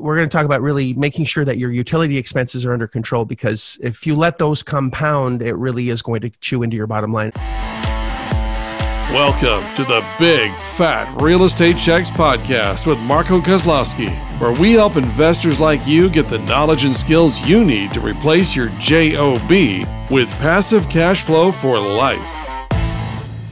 we're 0.00 0.16
going 0.16 0.28
to 0.28 0.32
talk 0.32 0.46
about 0.46 0.62
really 0.62 0.94
making 0.94 1.26
sure 1.26 1.44
that 1.44 1.58
your 1.58 1.70
utility 1.70 2.16
expenses 2.16 2.64
are 2.64 2.72
under 2.72 2.86
control 2.86 3.24
because 3.24 3.78
if 3.82 4.06
you 4.06 4.16
let 4.16 4.38
those 4.38 4.62
compound, 4.62 5.42
it 5.42 5.54
really 5.54 5.90
is 5.90 6.02
going 6.02 6.20
to 6.22 6.30
chew 6.40 6.62
into 6.62 6.76
your 6.76 6.86
bottom 6.86 7.12
line. 7.12 7.32
Welcome 9.12 9.64
to 9.74 9.84
the 9.84 10.06
Big 10.20 10.54
Fat 10.76 11.20
Real 11.20 11.42
Estate 11.44 11.76
Checks 11.76 12.10
podcast 12.10 12.86
with 12.86 12.98
Marco 13.00 13.40
Kozlowski, 13.40 14.10
where 14.40 14.52
we 14.52 14.72
help 14.72 14.96
investors 14.96 15.58
like 15.58 15.84
you 15.84 16.08
get 16.08 16.28
the 16.28 16.38
knowledge 16.38 16.84
and 16.84 16.96
skills 16.96 17.40
you 17.40 17.64
need 17.64 17.92
to 17.92 18.00
replace 18.00 18.54
your 18.54 18.68
JOB 18.78 19.50
with 20.10 20.30
passive 20.38 20.88
cash 20.88 21.22
flow 21.22 21.50
for 21.50 21.78
life. 21.80 22.39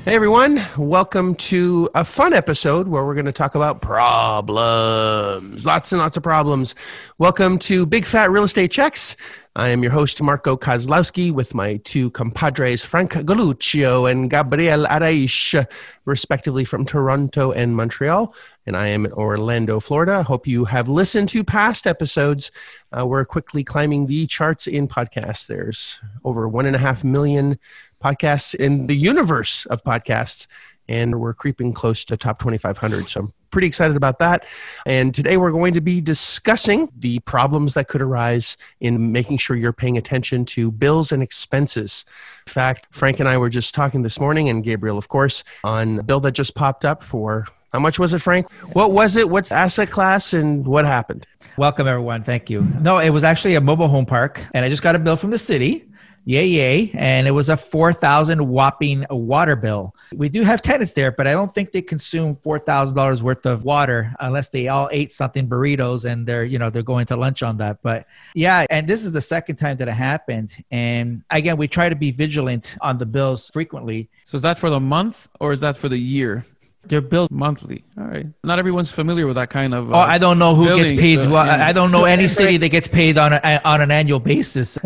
Hey 0.08 0.14
everyone, 0.14 0.64
welcome 0.78 1.34
to 1.34 1.90
a 1.94 2.02
fun 2.02 2.32
episode 2.32 2.88
where 2.88 3.04
we're 3.04 3.12
going 3.12 3.26
to 3.26 3.30
talk 3.30 3.54
about 3.54 3.82
problems. 3.82 5.66
Lots 5.66 5.92
and 5.92 6.00
lots 6.00 6.16
of 6.16 6.22
problems. 6.22 6.74
Welcome 7.18 7.58
to 7.58 7.84
Big 7.84 8.06
Fat 8.06 8.30
Real 8.30 8.44
Estate 8.44 8.70
Checks. 8.70 9.16
I 9.54 9.68
am 9.68 9.82
your 9.82 9.92
host, 9.92 10.22
Marco 10.22 10.56
Kozlowski, 10.56 11.30
with 11.30 11.54
my 11.54 11.76
two 11.84 12.10
compadres, 12.12 12.82
Frank 12.86 13.12
Galuccio 13.12 14.10
and 14.10 14.30
Gabriel 14.30 14.86
Araish, 14.86 15.66
respectively 16.06 16.64
from 16.64 16.86
Toronto 16.86 17.52
and 17.52 17.76
Montreal. 17.76 18.34
And 18.64 18.76
I 18.76 18.86
am 18.88 19.04
in 19.04 19.12
Orlando, 19.12 19.78
Florida. 19.78 20.22
Hope 20.22 20.46
you 20.46 20.64
have 20.64 20.88
listened 20.88 21.28
to 21.30 21.44
past 21.44 21.86
episodes. 21.86 22.50
Uh, 22.96 23.06
we're 23.06 23.26
quickly 23.26 23.62
climbing 23.62 24.06
the 24.06 24.26
charts 24.26 24.66
in 24.66 24.88
podcasts. 24.88 25.46
There's 25.48 26.00
over 26.24 26.48
one 26.48 26.64
and 26.64 26.76
a 26.76 26.78
half 26.78 27.04
million 27.04 27.58
podcasts 28.02 28.54
in 28.54 28.86
the 28.86 28.96
universe 28.96 29.66
of 29.66 29.82
podcasts 29.82 30.46
and 30.88 31.20
we're 31.20 31.34
creeping 31.34 31.72
close 31.72 32.04
to 32.04 32.16
top 32.16 32.38
2500 32.38 33.08
so 33.08 33.20
i'm 33.20 33.32
pretty 33.50 33.66
excited 33.66 33.96
about 33.96 34.18
that. 34.18 34.44
And 34.86 35.14
today 35.14 35.36
we're 35.36 35.52
going 35.52 35.74
to 35.74 35.80
be 35.80 36.00
discussing 36.00 36.90
the 36.96 37.18
problems 37.20 37.74
that 37.74 37.88
could 37.88 38.02
arise 38.02 38.56
in 38.80 39.12
making 39.12 39.38
sure 39.38 39.56
you're 39.56 39.72
paying 39.72 39.96
attention 39.96 40.44
to 40.46 40.70
bills 40.70 41.12
and 41.12 41.22
expenses. 41.22 42.04
In 42.46 42.52
fact 42.52 42.86
frank 42.90 43.20
and 43.20 43.28
i 43.28 43.36
were 43.36 43.48
just 43.48 43.74
talking 43.74 44.02
this 44.02 44.20
morning 44.20 44.48
and 44.48 44.64
gabriel 44.64 44.98
of 44.98 45.08
course 45.08 45.44
on 45.64 45.98
a 45.98 46.02
bill 46.02 46.20
that 46.20 46.32
just 46.32 46.54
popped 46.54 46.84
up 46.84 47.02
for 47.02 47.46
how 47.72 47.78
much 47.78 47.98
was 47.98 48.14
it 48.14 48.20
frank? 48.20 48.50
What 48.72 48.92
was 48.92 49.16
it? 49.16 49.28
What's 49.28 49.52
asset 49.52 49.90
class 49.90 50.32
and 50.32 50.66
what 50.66 50.86
happened? 50.86 51.26
Welcome 51.58 51.86
everyone. 51.86 52.24
Thank 52.24 52.48
you. 52.48 52.62
No 52.80 52.98
it 52.98 53.10
was 53.10 53.24
actually 53.24 53.56
a 53.56 53.60
mobile 53.60 53.88
home 53.88 54.06
park 54.06 54.40
and 54.54 54.64
i 54.64 54.68
just 54.68 54.82
got 54.82 54.94
a 54.94 54.98
bill 54.98 55.16
from 55.16 55.30
the 55.30 55.38
city 55.38 55.87
Yay, 56.28 56.46
yay. 56.46 56.90
And 56.92 57.26
it 57.26 57.30
was 57.30 57.48
a 57.48 57.56
4,000 57.56 58.46
whopping 58.46 59.06
water 59.08 59.56
bill. 59.56 59.94
We 60.14 60.28
do 60.28 60.42
have 60.42 60.60
tenants 60.60 60.92
there, 60.92 61.10
but 61.10 61.26
I 61.26 61.32
don't 61.32 61.50
think 61.50 61.72
they 61.72 61.80
consume 61.80 62.36
$4,000 62.36 63.22
worth 63.22 63.46
of 63.46 63.64
water 63.64 64.12
unless 64.20 64.50
they 64.50 64.68
all 64.68 64.90
ate 64.92 65.10
something 65.10 65.48
burritos 65.48 66.04
and 66.04 66.26
they're, 66.26 66.44
you 66.44 66.58
know, 66.58 66.68
they're 66.68 66.82
going 66.82 67.06
to 67.06 67.16
lunch 67.16 67.42
on 67.42 67.56
that. 67.56 67.80
But 67.80 68.04
yeah, 68.34 68.66
and 68.68 68.86
this 68.86 69.04
is 69.04 69.12
the 69.12 69.22
second 69.22 69.56
time 69.56 69.78
that 69.78 69.88
it 69.88 69.92
happened. 69.92 70.62
And 70.70 71.24
again, 71.30 71.56
we 71.56 71.66
try 71.66 71.88
to 71.88 71.96
be 71.96 72.10
vigilant 72.10 72.76
on 72.82 72.98
the 72.98 73.06
bills 73.06 73.48
frequently. 73.48 74.10
So 74.26 74.36
is 74.36 74.42
that 74.42 74.58
for 74.58 74.68
the 74.68 74.80
month 74.80 75.28
or 75.40 75.52
is 75.52 75.60
that 75.60 75.78
for 75.78 75.88
the 75.88 75.96
year? 75.96 76.44
They're 76.84 77.00
billed 77.00 77.30
monthly. 77.30 77.84
All 77.98 78.04
right. 78.04 78.26
Not 78.44 78.58
everyone's 78.58 78.90
familiar 78.90 79.26
with 79.26 79.36
that 79.36 79.50
kind 79.50 79.74
of. 79.74 79.92
Uh, 79.92 79.96
oh, 79.96 80.00
I 80.00 80.16
don't 80.16 80.38
know 80.38 80.54
who 80.54 80.66
billing, 80.66 80.84
gets 80.84 81.00
paid. 81.00 81.16
So, 81.16 81.30
well, 81.30 81.44
yeah. 81.44 81.66
I 81.66 81.72
don't 81.72 81.90
know 81.90 82.04
any 82.04 82.28
city 82.28 82.56
that 82.56 82.68
gets 82.68 82.86
paid 82.86 83.18
on 83.18 83.32
a, 83.32 83.60
on 83.64 83.80
an 83.80 83.90
annual 83.90 84.20
basis. 84.20 84.78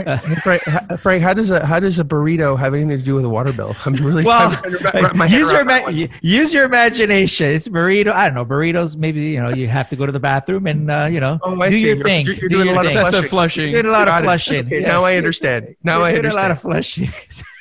Frank, 0.43 0.63
Frank, 0.99 1.23
how 1.23 1.35
does 1.35 1.51
a 1.51 1.65
how 1.65 1.79
does 1.79 1.99
a 1.99 2.05
burrito 2.05 2.59
have 2.59 2.75
anything 2.75 2.99
to 2.99 3.05
do 3.05 3.15
with 3.15 3.25
a 3.25 3.29
water 3.29 3.53
bill? 3.53 3.77
I'm 3.85 3.95
really 3.95 4.25
well. 4.25 4.51
use 5.29 5.53
your 5.53 5.61
ima- 5.61 6.09
use 6.23 6.53
your 6.53 6.65
imagination. 6.65 7.51
It's 7.51 7.69
burrito. 7.69 8.11
I 8.11 8.27
don't 8.27 8.35
know 8.35 8.47
burritos. 8.47 8.97
Maybe 8.97 9.21
you 9.21 9.43
know 9.43 9.51
you 9.51 9.69
have 9.69 9.89
to 9.91 9.97
go 9.97 10.07
to 10.07 10.13
the 10.13 10.21
bathroom 10.21 10.67
and 10.67 10.91
uh, 10.91 11.09
you 11.11 11.21
know 11.21 11.39
oh, 11.43 11.55
do 11.69 11.79
your 11.79 11.97
you're, 11.97 12.05
thing. 12.05 12.27
You're, 12.27 12.35
you're 12.37 12.49
doing 12.49 12.69
a 12.69 12.73
lot 12.73 12.87
of 12.87 12.93
flushing. 12.93 13.29
flushing. 13.29 13.71
You're 13.71 13.83
doing 13.83 13.95
a 13.95 13.99
lot 13.99 14.09
of 14.09 14.25
flushing. 14.25 14.67
Okay, 14.67 14.81
Now 14.81 15.05
I 15.05 15.17
understand. 15.17 15.77
Now 15.85 16.01
I 16.01 16.15
understand. 16.15 16.35
a 16.35 16.43
lot 16.43 16.51
of 16.51 16.61
flushing. 16.61 17.11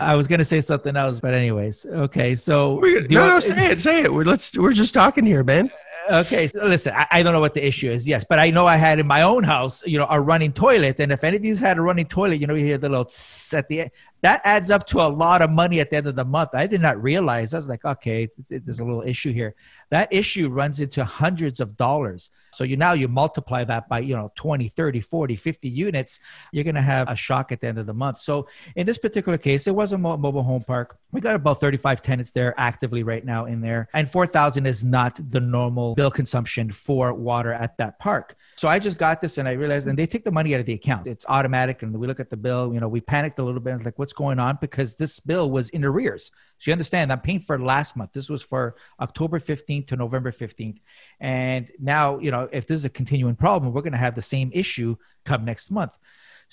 I 0.00 0.14
was 0.14 0.26
gonna 0.26 0.44
say 0.44 0.60
something 0.60 0.96
else, 0.96 1.20
but 1.20 1.34
anyways, 1.34 1.86
okay. 1.86 2.34
So 2.34 2.78
no, 3.10 3.28
no, 3.28 3.40
say 3.40 3.70
it, 3.70 3.80
say 3.80 4.02
it. 4.02 4.12
We're 4.12 4.24
let's 4.24 4.56
we're 4.56 4.72
just 4.72 4.94
talking 4.94 5.24
here, 5.24 5.44
man. 5.44 5.70
Uh, 6.10 6.16
okay, 6.16 6.48
so 6.48 6.66
listen, 6.66 6.92
I, 6.94 7.06
I, 7.10 7.22
don't 7.22 7.32
know 7.32 7.40
what 7.40 7.54
the 7.54 7.64
issue 7.64 7.90
is, 7.90 8.06
yes, 8.06 8.24
but 8.28 8.38
I 8.40 8.50
know 8.50 8.66
I 8.66 8.76
had 8.76 8.98
in 8.98 9.06
my 9.06 9.22
own 9.22 9.44
house, 9.44 9.86
you 9.86 9.98
know, 9.98 10.06
a 10.10 10.20
running 10.20 10.52
toilet, 10.52 10.98
and 10.98 11.12
if 11.12 11.22
any 11.22 11.36
of 11.36 11.44
you 11.44 11.54
had 11.56 11.78
a 11.78 11.80
running 11.80 12.06
toilet, 12.06 12.40
you 12.40 12.46
know, 12.46 12.54
you 12.54 12.64
hear 12.64 12.78
the 12.78 12.88
little 12.88 13.08
at 13.56 13.68
the 13.68 13.82
end. 13.82 13.90
That 14.22 14.40
adds 14.44 14.70
up 14.70 14.86
to 14.88 15.00
a 15.00 15.08
lot 15.08 15.42
of 15.42 15.50
money 15.50 15.80
at 15.80 15.90
the 15.90 15.96
end 15.96 16.06
of 16.06 16.14
the 16.14 16.24
month. 16.24 16.50
I 16.54 16.66
did 16.66 16.80
not 16.80 17.02
realize. 17.02 17.54
I 17.54 17.58
was 17.58 17.68
like, 17.68 17.84
okay, 17.84 18.22
it's, 18.22 18.38
it's, 18.38 18.64
there's 18.64 18.80
a 18.80 18.84
little 18.84 19.02
issue 19.02 19.32
here. 19.32 19.54
That 19.90 20.12
issue 20.12 20.48
runs 20.48 20.80
into 20.80 21.04
hundreds 21.04 21.60
of 21.60 21.76
dollars. 21.76 22.30
So 22.52 22.64
you 22.64 22.76
now 22.76 22.92
you 22.92 23.08
multiply 23.08 23.64
that 23.64 23.88
by, 23.88 24.00
you 24.00 24.14
know, 24.14 24.30
20, 24.36 24.68
30, 24.68 25.00
40, 25.00 25.36
50 25.36 25.68
units, 25.68 26.20
you're 26.52 26.64
going 26.64 26.74
to 26.74 26.82
have 26.82 27.08
a 27.08 27.16
shock 27.16 27.50
at 27.50 27.60
the 27.60 27.66
end 27.66 27.78
of 27.78 27.86
the 27.86 27.94
month. 27.94 28.20
So 28.20 28.46
in 28.76 28.86
this 28.86 28.98
particular 28.98 29.38
case, 29.38 29.66
it 29.66 29.74
was 29.74 29.92
a 29.92 29.98
mobile 29.98 30.42
home 30.42 30.62
park. 30.62 30.98
We 31.12 31.20
got 31.20 31.34
about 31.34 31.60
35 31.60 32.02
tenants 32.02 32.30
there 32.30 32.54
actively 32.58 33.02
right 33.02 33.24
now 33.24 33.46
in 33.46 33.60
there. 33.60 33.88
And 33.94 34.10
4,000 34.10 34.66
is 34.66 34.84
not 34.84 35.18
the 35.30 35.40
normal 35.40 35.94
bill 35.94 36.10
consumption 36.10 36.70
for 36.70 37.12
water 37.12 37.52
at 37.52 37.76
that 37.78 37.98
park. 37.98 38.36
So 38.56 38.68
I 38.68 38.78
just 38.78 38.98
got 38.98 39.20
this 39.20 39.38
and 39.38 39.48
I 39.48 39.52
realized, 39.52 39.88
and 39.88 39.98
they 39.98 40.06
take 40.06 40.24
the 40.24 40.30
money 40.30 40.54
out 40.54 40.60
of 40.60 40.66
the 40.66 40.74
account. 40.74 41.06
It's 41.06 41.24
automatic. 41.28 41.82
And 41.82 41.98
we 41.98 42.06
look 42.06 42.20
at 42.20 42.30
the 42.30 42.36
bill, 42.36 42.72
you 42.72 42.80
know, 42.80 42.88
we 42.88 43.00
panicked 43.00 43.38
a 43.38 43.42
little 43.42 43.60
bit. 43.60 43.74
It's 43.74 43.84
like, 43.84 43.98
what's 43.98 44.11
going 44.12 44.38
on? 44.38 44.58
Because 44.60 44.94
this 44.94 45.20
bill 45.20 45.50
was 45.50 45.68
in 45.70 45.84
arrears. 45.84 46.30
So 46.58 46.70
you 46.70 46.72
understand, 46.72 47.12
I'm 47.12 47.20
paying 47.20 47.40
for 47.40 47.58
last 47.58 47.96
month. 47.96 48.12
This 48.12 48.28
was 48.28 48.42
for 48.42 48.76
October 49.00 49.38
15th 49.38 49.88
to 49.88 49.96
November 49.96 50.32
15th. 50.32 50.78
And 51.20 51.70
now, 51.78 52.18
you 52.18 52.30
know, 52.30 52.48
if 52.52 52.66
this 52.66 52.76
is 52.76 52.84
a 52.84 52.90
continuing 52.90 53.36
problem, 53.36 53.72
we're 53.72 53.82
going 53.82 53.92
to 53.92 53.98
have 53.98 54.14
the 54.14 54.22
same 54.22 54.50
issue 54.54 54.96
come 55.24 55.44
next 55.44 55.70
month. 55.70 55.96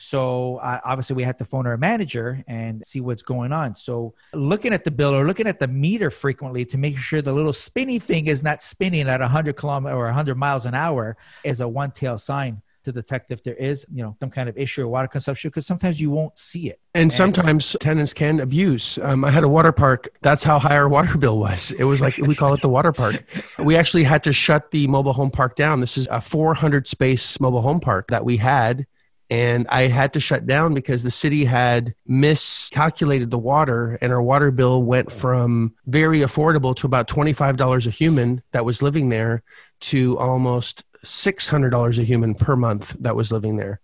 So 0.02 0.58
uh, 0.58 0.80
obviously, 0.86 1.18
we 1.18 1.24
had 1.24 1.38
to 1.40 1.46
phone 1.46 1.68
our 1.68 1.76
manager 1.76 2.42
and 2.48 2.86
see 2.88 3.02
what's 3.02 3.22
going 3.22 3.52
on. 3.52 3.76
So 3.76 4.14
looking 4.34 4.72
at 4.72 4.86
the 4.86 4.92
bill 4.92 5.14
or 5.14 5.28
looking 5.28 5.46
at 5.46 5.60
the 5.60 5.68
meter 5.68 6.10
frequently 6.10 6.64
to 6.68 6.78
make 6.78 6.98
sure 6.98 7.22
the 7.22 7.34
little 7.34 7.52
spinny 7.52 8.00
thing 8.00 8.28
is 8.28 8.42
not 8.42 8.64
spinning 8.64 9.10
at 9.10 9.20
100 9.20 9.58
kilometer 9.58 9.94
or 9.94 10.06
100 10.06 10.36
miles 10.36 10.66
an 10.66 10.74
hour 10.74 11.18
is 11.44 11.60
a 11.60 11.68
one-tail 11.68 12.18
sign 12.18 12.62
to 12.92 13.02
detect 13.02 13.32
if 13.32 13.44
there 13.44 13.56
is, 13.56 13.86
you 13.94 14.04
know, 14.04 14.16
some 14.20 14.30
kind 14.30 14.50
of 14.50 14.58
issue 14.58 14.84
or 14.84 14.88
water 14.88 15.08
consumption 15.08 15.50
because 15.50 15.66
sometimes 15.66 16.00
you 16.02 16.10
won't 16.10 16.38
see 16.38 16.70
it. 16.70 16.80
And, 16.94 17.04
and 17.04 17.14
sometimes 17.14 17.76
tenants 17.80 18.14
can 18.14 18.40
abuse. 18.40 18.98
Um, 19.00 19.24
I 19.24 19.32
had 19.32 19.44
a 19.44 19.50
water 19.50 19.72
park. 19.72 20.10
That's 20.22 20.44
how 20.44 20.60
high 20.60 20.78
our 20.78 20.90
water 20.90 21.18
bill 21.18 21.40
was. 21.40 21.72
It 21.72 21.84
was 21.84 22.02
like 22.02 22.18
we 22.18 22.36
call 22.36 22.54
it 22.54 22.62
the 22.62 22.70
water 22.70 22.92
park. 22.92 23.24
We 23.58 23.76
actually 23.76 24.04
had 24.04 24.24
to 24.24 24.34
shut 24.34 24.72
the 24.72 24.88
mobile 24.88 25.14
home 25.14 25.32
park 25.32 25.56
down. 25.56 25.80
This 25.80 25.98
is 25.98 26.08
a 26.12 26.22
400 26.22 26.88
space 26.88 27.40
mobile 27.40 27.62
home 27.62 27.80
park 27.80 28.08
that 28.10 28.26
we 28.26 28.38
had 28.38 28.86
and 29.30 29.68
I 29.70 29.84
had 29.84 30.14
to 30.14 30.20
shut 30.20 30.48
down 30.48 30.74
because 30.74 31.04
the 31.04 31.12
city 31.12 31.46
had 31.46 31.94
miscalculated 32.08 33.30
the 33.30 33.38
water, 33.38 33.98
and 34.02 34.12
our 34.12 34.22
water 34.22 34.50
bill 34.50 34.84
went 34.84 35.12
from 35.12 35.76
very 35.86 36.20
affordable 36.20 36.76
to 36.78 36.88
about 36.88 37.08
$25 37.08 37.86
a 37.86 37.90
human 37.92 38.42
that 38.52 38.66
was 38.66 38.82
living 38.82 39.10
there 39.10 39.44
to 39.82 40.18
almost 40.18 40.84
$600 41.04 41.98
a 41.98 42.04
human 42.04 42.36
per 42.36 42.56
month 42.56 42.96
that 43.00 43.16
was 43.16 43.32
living 43.32 43.58
there. 43.58 43.82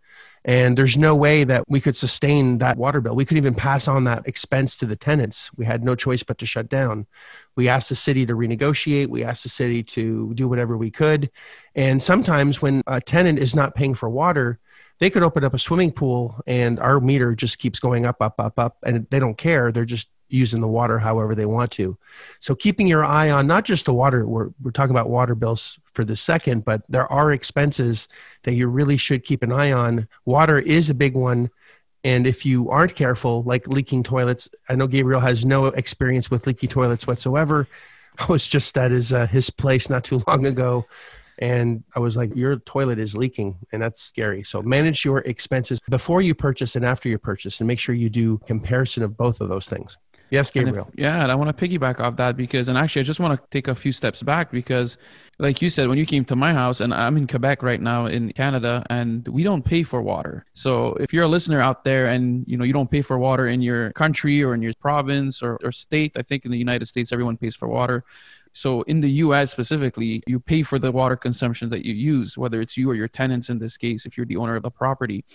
And 0.48 0.78
there's 0.78 0.96
no 0.96 1.16
way 1.16 1.44
that 1.44 1.64
we 1.68 1.82
could 1.82 1.98
sustain 1.98 2.60
that 2.60 2.78
water 2.78 3.02
bill. 3.02 3.16
We 3.16 3.26
couldn't 3.26 3.42
even 3.42 3.56
pass 3.56 3.88
on 3.88 4.04
that 4.04 4.28
expense 4.28 4.78
to 4.78 4.86
the 4.86 4.96
tenants. 4.96 5.50
We 5.58 5.66
had 5.66 5.84
no 5.84 5.96
choice 5.96 6.22
but 6.22 6.38
to 6.38 6.46
shut 6.46 6.70
down. 6.70 7.08
We 7.56 7.68
asked 7.68 7.90
the 7.90 7.96
city 7.96 8.28
to 8.28 8.36
renegotiate. 8.36 9.08
We 9.08 9.24
asked 9.24 9.42
the 9.42 9.50
city 9.50 9.82
to 9.84 10.36
do 10.36 10.48
whatever 10.48 10.78
we 10.78 10.92
could. 10.92 11.32
And 11.74 12.02
sometimes 12.02 12.62
when 12.62 12.84
a 12.86 13.02
tenant 13.02 13.40
is 13.40 13.56
not 13.56 13.74
paying 13.74 13.96
for 13.96 14.08
water, 14.08 14.60
they 15.00 15.10
could 15.10 15.24
open 15.24 15.44
up 15.44 15.56
a 15.56 15.60
swimming 15.60 15.92
pool 15.92 16.40
and 16.46 16.80
our 16.80 17.00
meter 17.00 17.34
just 17.34 17.58
keeps 17.58 17.80
going 17.80 18.06
up, 18.06 18.22
up, 18.22 18.40
up, 18.40 18.60
up, 18.60 18.78
and 18.86 19.08
they 19.10 19.20
don't 19.20 19.38
care. 19.38 19.72
They're 19.72 19.84
just 19.84 20.10
using 20.28 20.62
the 20.62 20.68
water 20.68 21.00
however 21.00 21.36
they 21.36 21.46
want 21.46 21.72
to. 21.72 21.98
So 22.40 22.56
keeping 22.56 22.88
your 22.88 23.06
eye 23.06 23.30
on 23.30 23.48
not 23.48 23.66
just 23.66 23.86
the 23.86 23.94
water, 23.94 24.28
we're, 24.28 24.50
we're 24.62 24.72
talking 24.72 24.92
about 24.92 25.10
water 25.10 25.36
bills 25.36 25.80
for 25.94 26.04
the 26.04 26.16
second, 26.16 26.66
but 26.66 26.84
there 26.90 27.12
are 27.12 27.32
expenses 27.32 28.08
that 28.44 28.54
you 28.54 28.68
really 28.68 28.98
should 28.98 29.24
keep 29.24 29.44
an 29.44 29.52
eye 29.52 29.72
on. 29.72 30.08
Water 30.26 30.58
is 30.58 30.90
a 30.90 30.96
big 30.96 31.16
one. 31.16 31.50
And 32.04 32.28
if 32.28 32.46
you 32.46 32.70
aren't 32.70 32.96
careful, 32.96 33.44
like 33.44 33.68
leaking 33.68 34.04
toilets, 34.04 34.48
I 34.70 34.76
know 34.76 34.88
Gabriel 34.88 35.22
has 35.22 35.46
no 35.46 35.68
experience 35.68 36.30
with 36.30 36.46
leaky 36.46 36.68
toilets 36.68 37.08
whatsoever. 37.08 37.68
I 38.20 38.26
was 38.28 38.48
just 38.48 38.78
at 38.78 38.92
his, 38.92 39.12
uh, 39.12 39.28
his 39.28 39.50
place 39.50 39.90
not 39.90 40.04
too 40.04 40.22
long 40.28 40.46
ago 40.46 40.86
and 41.38 41.84
I 41.96 42.00
was 42.00 42.16
like, 42.16 42.36
your 42.36 42.58
toilet 42.58 42.98
is 42.98 43.16
leaking, 43.18 43.58
and 43.72 43.82
that's 43.82 44.02
scary. 44.02 44.44
So 44.44 44.62
manage 44.62 45.04
your 45.04 45.20
expenses 45.20 45.82
before 45.90 46.22
you 46.22 46.34
purchase 46.34 46.76
and 46.76 46.86
after 46.86 47.10
you 47.10 47.18
purchase, 47.18 47.60
and 47.60 47.68
make 47.68 47.80
sure 47.80 47.94
you 47.94 48.10
do 48.10 48.38
comparison 48.46 49.04
of 49.04 49.18
both 49.18 49.42
of 49.42 49.50
those 49.50 49.68
things. 49.68 49.98
Yes, 50.32 50.52
Gabriel. 50.52 50.88
If, 50.94 51.00
yeah, 51.00 51.22
and 51.22 51.32
I 51.32 51.36
want 51.36 51.56
to 51.56 51.68
piggyback 51.68 52.00
off 52.00 52.16
that 52.18 52.36
because, 52.36 52.68
and 52.68 52.78
actually, 52.78 53.02
I 53.02 53.04
just 53.04 53.20
want 53.20 53.40
to 53.40 53.48
take 53.52 53.68
a 53.68 53.76
few 53.76 53.92
steps 53.92 54.24
back 54.24 54.52
because, 54.52 54.98
like 55.38 55.62
you 55.62 55.70
said, 55.70 55.88
when 55.88 55.98
you 55.98 56.06
came 56.06 56.26
to 56.26 56.36
my 56.36 56.54
house, 56.54 56.82
and 56.82 56.94
I'm 56.94 57.16
in 57.18 57.28
Quebec 57.28 57.62
right 57.62 57.80
now 57.80 58.08
in 58.08 58.32
Canada, 58.34 58.84
and 58.90 59.28
we 59.28 59.44
don't 59.44 59.64
pay 59.64 59.84
for 59.84 60.02
water. 60.02 60.46
So 60.54 60.96
if 60.96 61.14
you're 61.14 61.26
a 61.26 61.28
listener 61.28 61.62
out 61.62 61.84
there 61.84 62.08
and 62.08 62.44
you 62.48 62.58
know 62.58 62.64
you 62.64 62.74
don't 62.74 62.90
pay 62.90 63.02
for 63.04 63.18
water 63.20 63.48
in 63.48 63.62
your 63.62 63.92
country 63.94 64.44
or 64.44 64.56
in 64.56 64.62
your 64.62 64.74
province 64.80 65.44
or, 65.44 65.60
or 65.64 65.72
state, 65.72 66.14
I 66.18 66.24
think 66.24 66.46
in 66.46 66.52
the 66.52 66.58
United 66.58 66.88
States 66.88 67.12
everyone 67.12 67.38
pays 67.38 67.56
for 67.56 67.68
water 67.68 68.04
So 68.54 68.84
in 68.84 69.02
the 69.02 69.12
US 69.26 69.52
specifically, 69.52 70.24
you 70.28 70.40
pay 70.40 70.64
for 70.64 70.80
the 70.80 70.92
water 70.92 71.18
consumption 71.18 71.70
that 71.70 71.86
you 71.86 71.94
use, 71.94 72.38
whether 72.38 72.62
it's 72.62 72.78
you 72.78 72.90
or 72.90 72.96
your 72.96 73.10
tenants 73.10 73.50
in 73.50 73.60
this 73.60 73.78
case, 73.78 74.06
if 74.06 74.18
you're 74.18 74.26
the 74.26 74.38
owner 74.38 74.56
of 74.56 74.64
the 74.64 74.72
property. 74.72 75.26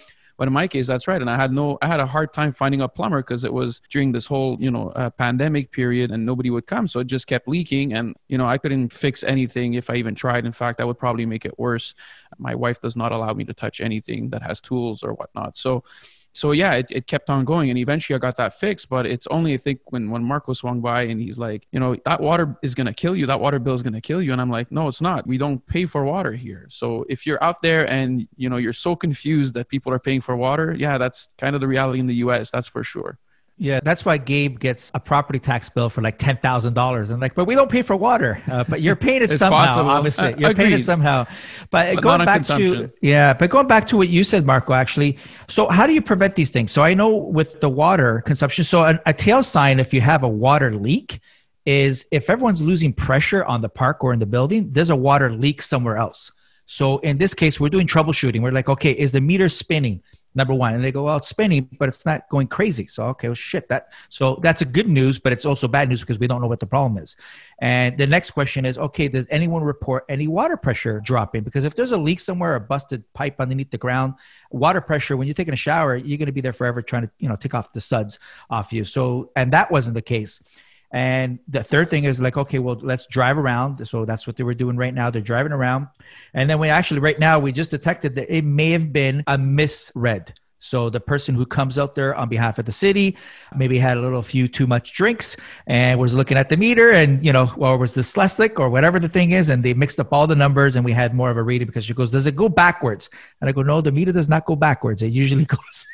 But 0.40 0.48
in 0.48 0.54
my 0.54 0.68
case, 0.68 0.86
that's 0.86 1.06
right. 1.06 1.20
And 1.20 1.28
I 1.28 1.36
had 1.36 1.52
no, 1.52 1.76
I 1.82 1.86
had 1.86 2.00
a 2.00 2.06
hard 2.06 2.32
time 2.32 2.50
finding 2.50 2.80
a 2.80 2.88
plumber 2.88 3.18
because 3.18 3.44
it 3.44 3.52
was 3.52 3.82
during 3.90 4.12
this 4.12 4.24
whole, 4.24 4.56
you 4.58 4.70
know, 4.70 4.88
uh, 4.96 5.10
pandemic 5.10 5.70
period 5.70 6.10
and 6.10 6.24
nobody 6.24 6.48
would 6.48 6.66
come. 6.66 6.88
So 6.88 7.00
it 7.00 7.08
just 7.08 7.26
kept 7.26 7.46
leaking. 7.46 7.92
And, 7.92 8.16
you 8.26 8.38
know, 8.38 8.46
I 8.46 8.56
couldn't 8.56 8.88
fix 8.88 9.22
anything 9.22 9.74
if 9.74 9.90
I 9.90 9.96
even 9.96 10.14
tried. 10.14 10.46
In 10.46 10.52
fact, 10.52 10.80
I 10.80 10.84
would 10.84 10.98
probably 10.98 11.26
make 11.26 11.44
it 11.44 11.58
worse. 11.58 11.92
My 12.38 12.54
wife 12.54 12.80
does 12.80 12.96
not 12.96 13.12
allow 13.12 13.34
me 13.34 13.44
to 13.44 13.52
touch 13.52 13.82
anything 13.82 14.30
that 14.30 14.40
has 14.40 14.62
tools 14.62 15.02
or 15.02 15.12
whatnot. 15.12 15.58
So, 15.58 15.84
so 16.32 16.52
yeah, 16.52 16.74
it, 16.74 16.86
it 16.90 17.06
kept 17.06 17.28
on 17.28 17.44
going, 17.44 17.70
and 17.70 17.78
eventually 17.78 18.14
I 18.14 18.18
got 18.18 18.36
that 18.36 18.54
fixed. 18.54 18.88
But 18.88 19.06
it's 19.06 19.26
only 19.28 19.54
I 19.54 19.56
think 19.56 19.80
when 19.86 20.10
when 20.10 20.24
Marco 20.24 20.52
swung 20.52 20.80
by 20.80 21.02
and 21.02 21.20
he's 21.20 21.38
like, 21.38 21.66
you 21.72 21.80
know, 21.80 21.96
that 22.04 22.20
water 22.20 22.56
is 22.62 22.74
gonna 22.74 22.94
kill 22.94 23.16
you. 23.16 23.26
That 23.26 23.40
water 23.40 23.58
bill 23.58 23.74
is 23.74 23.82
gonna 23.82 24.00
kill 24.00 24.22
you. 24.22 24.32
And 24.32 24.40
I'm 24.40 24.50
like, 24.50 24.70
no, 24.70 24.88
it's 24.88 25.00
not. 25.00 25.26
We 25.26 25.38
don't 25.38 25.66
pay 25.66 25.86
for 25.86 26.04
water 26.04 26.32
here. 26.32 26.66
So 26.70 27.04
if 27.08 27.26
you're 27.26 27.42
out 27.42 27.62
there 27.62 27.88
and 27.90 28.28
you 28.36 28.48
know 28.48 28.56
you're 28.56 28.72
so 28.72 28.94
confused 28.94 29.54
that 29.54 29.68
people 29.68 29.92
are 29.92 29.98
paying 29.98 30.20
for 30.20 30.36
water, 30.36 30.74
yeah, 30.78 30.98
that's 30.98 31.28
kind 31.38 31.54
of 31.54 31.60
the 31.60 31.68
reality 31.68 31.98
in 31.98 32.06
the 32.06 32.16
U.S. 32.16 32.50
That's 32.50 32.68
for 32.68 32.84
sure. 32.84 33.18
Yeah, 33.62 33.80
that's 33.82 34.06
why 34.06 34.16
Gabe 34.16 34.58
gets 34.58 34.90
a 34.94 35.00
property 35.00 35.38
tax 35.38 35.68
bill 35.68 35.90
for 35.90 36.00
like 36.00 36.18
ten 36.18 36.38
thousand 36.38 36.72
dollars, 36.72 37.10
and 37.10 37.20
like, 37.20 37.34
but 37.34 37.44
we 37.44 37.54
don't 37.54 37.70
pay 37.70 37.82
for 37.82 37.94
water. 37.94 38.42
Uh, 38.50 38.64
but 38.66 38.80
you're 38.80 38.96
paying 38.96 39.20
it 39.20 39.30
somehow. 39.30 39.66
Possible. 39.66 39.90
Obviously, 39.90 40.34
you're 40.38 40.54
paying 40.54 40.72
it 40.72 40.82
somehow. 40.82 41.26
But, 41.70 41.96
but 41.96 42.02
going 42.02 42.24
back 42.24 42.42
to 42.44 42.90
yeah, 43.02 43.34
but 43.34 43.50
going 43.50 43.66
back 43.66 43.86
to 43.88 43.98
what 43.98 44.08
you 44.08 44.24
said, 44.24 44.46
Marco. 44.46 44.72
Actually, 44.72 45.18
so 45.46 45.68
how 45.68 45.86
do 45.86 45.92
you 45.92 46.00
prevent 46.00 46.36
these 46.36 46.48
things? 46.50 46.72
So 46.72 46.82
I 46.82 46.94
know 46.94 47.14
with 47.14 47.60
the 47.60 47.68
water 47.68 48.22
consumption. 48.22 48.64
So 48.64 48.80
a, 48.80 48.98
a 49.04 49.12
tail 49.12 49.42
sign 49.42 49.78
if 49.78 49.92
you 49.92 50.00
have 50.00 50.22
a 50.22 50.28
water 50.28 50.74
leak 50.74 51.20
is 51.66 52.06
if 52.10 52.30
everyone's 52.30 52.62
losing 52.62 52.94
pressure 52.94 53.44
on 53.44 53.60
the 53.60 53.68
park 53.68 54.02
or 54.02 54.14
in 54.14 54.20
the 54.20 54.26
building, 54.26 54.72
there's 54.72 54.88
a 54.88 54.96
water 54.96 55.30
leak 55.30 55.60
somewhere 55.60 55.98
else. 55.98 56.32
So 56.64 56.96
in 57.00 57.18
this 57.18 57.34
case, 57.34 57.60
we're 57.60 57.68
doing 57.68 57.86
troubleshooting. 57.86 58.40
We're 58.40 58.52
like, 58.52 58.70
okay, 58.70 58.92
is 58.92 59.12
the 59.12 59.20
meter 59.20 59.50
spinning? 59.50 60.02
Number 60.34 60.54
one. 60.54 60.74
And 60.74 60.84
they 60.84 60.92
go 60.92 61.04
well 61.04 61.16
it's 61.16 61.28
spinning 61.28 61.68
but 61.78 61.88
it's 61.88 62.06
not 62.06 62.28
going 62.28 62.48
crazy. 62.48 62.86
So 62.86 63.06
okay 63.08 63.28
well 63.28 63.34
shit 63.34 63.68
that 63.68 63.92
so 64.08 64.38
that's 64.42 64.62
a 64.62 64.64
good 64.64 64.88
news 64.88 65.18
but 65.18 65.32
it's 65.32 65.44
also 65.44 65.68
bad 65.68 65.88
news 65.88 66.00
because 66.00 66.18
we 66.18 66.26
don't 66.26 66.40
know 66.40 66.46
what 66.46 66.60
the 66.60 66.66
problem 66.66 67.02
is. 67.02 67.16
And 67.60 67.96
the 67.98 68.06
next 68.06 68.32
question 68.32 68.64
is 68.64 68.78
okay 68.78 69.08
does 69.08 69.26
anyone 69.30 69.62
report 69.62 70.04
any 70.08 70.28
water 70.28 70.56
pressure 70.56 71.00
dropping? 71.00 71.42
Because 71.42 71.64
if 71.64 71.74
there's 71.74 71.92
a 71.92 71.98
leak 71.98 72.20
somewhere 72.20 72.54
a 72.54 72.60
busted 72.60 73.10
pipe 73.12 73.40
underneath 73.40 73.70
the 73.70 73.78
ground 73.78 74.14
water 74.50 74.80
pressure 74.80 75.16
when 75.16 75.26
you're 75.26 75.34
taking 75.34 75.54
a 75.54 75.56
shower 75.56 75.96
you're 75.96 76.18
going 76.18 76.26
to 76.26 76.32
be 76.32 76.40
there 76.40 76.52
forever 76.52 76.82
trying 76.82 77.02
to 77.02 77.10
you 77.18 77.28
know 77.28 77.36
take 77.36 77.54
off 77.54 77.72
the 77.72 77.80
suds 77.80 78.18
off 78.50 78.72
you. 78.72 78.84
So 78.84 79.30
and 79.36 79.52
that 79.52 79.70
wasn't 79.70 79.94
the 79.94 80.02
case 80.02 80.42
and 80.92 81.38
the 81.46 81.62
third 81.62 81.88
thing 81.88 82.04
is 82.04 82.20
like, 82.20 82.36
okay, 82.36 82.58
well, 82.58 82.76
let's 82.80 83.06
drive 83.06 83.38
around. 83.38 83.86
So 83.86 84.04
that's 84.04 84.26
what 84.26 84.36
they 84.36 84.42
were 84.42 84.54
doing 84.54 84.76
right 84.76 84.92
now. 84.92 85.10
They're 85.10 85.22
driving 85.22 85.52
around. 85.52 85.86
And 86.34 86.50
then 86.50 86.58
we 86.58 86.68
actually, 86.68 87.00
right 87.00 87.18
now, 87.18 87.38
we 87.38 87.52
just 87.52 87.70
detected 87.70 88.16
that 88.16 88.34
it 88.34 88.44
may 88.44 88.70
have 88.72 88.92
been 88.92 89.22
a 89.26 89.38
misread. 89.38 90.34
So 90.60 90.90
the 90.90 91.00
person 91.00 91.34
who 91.34 91.46
comes 91.46 91.78
out 91.78 91.94
there 91.94 92.14
on 92.14 92.28
behalf 92.28 92.58
of 92.58 92.66
the 92.66 92.72
city 92.72 93.16
maybe 93.56 93.78
had 93.78 93.96
a 93.96 94.00
little 94.00 94.22
few 94.22 94.46
too 94.46 94.66
much 94.66 94.92
drinks 94.92 95.36
and 95.66 95.98
was 95.98 96.14
looking 96.14 96.36
at 96.36 96.48
the 96.48 96.56
meter 96.56 96.90
and 96.90 97.24
you 97.24 97.32
know, 97.32 97.52
or 97.56 97.78
was 97.78 97.94
Sleslick 97.94 98.58
or 98.60 98.70
whatever 98.70 99.00
the 99.00 99.08
thing 99.08 99.32
is, 99.32 99.48
and 99.48 99.64
they 99.64 99.74
mixed 99.74 99.98
up 99.98 100.12
all 100.12 100.26
the 100.26 100.36
numbers 100.36 100.76
and 100.76 100.84
we 100.84 100.92
had 100.92 101.14
more 101.14 101.30
of 101.30 101.36
a 101.36 101.42
reading 101.42 101.66
because 101.66 101.84
she 101.84 101.94
goes, 101.94 102.10
Does 102.10 102.26
it 102.26 102.36
go 102.36 102.48
backwards? 102.48 103.10
And 103.40 103.48
I 103.48 103.52
go, 103.52 103.62
No, 103.62 103.80
the 103.80 103.90
meter 103.90 104.12
does 104.12 104.28
not 104.28 104.44
go 104.44 104.54
backwards. 104.54 105.02
It 105.02 105.08
usually 105.08 105.44
goes 105.56 105.86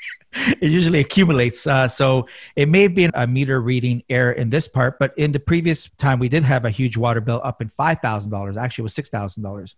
it 0.61 0.71
usually 0.71 1.01
accumulates. 1.01 1.67
Uh, 1.67 1.89
so 1.89 2.27
it 2.57 2.69
may 2.69 2.89
be 2.89 3.09
a 3.15 3.27
meter 3.27 3.61
reading 3.61 4.03
error 4.09 4.33
in 4.33 4.51
this 4.51 4.69
part, 4.69 4.99
but 4.99 5.17
in 5.17 5.33
the 5.33 5.41
previous 5.41 5.89
time 5.99 6.19
we 6.19 6.29
did 6.29 6.43
have 6.43 6.65
a 6.65 6.71
huge 6.71 6.97
water 6.97 7.21
bill 7.21 7.41
up 7.45 7.63
in 7.63 7.69
five 7.71 8.01
thousand 8.01 8.31
dollars. 8.31 8.57
Actually, 8.57 8.83
it 8.83 8.85
was 8.85 8.95
six 8.95 9.09
thousand 9.09 9.43
dollars. 9.43 9.77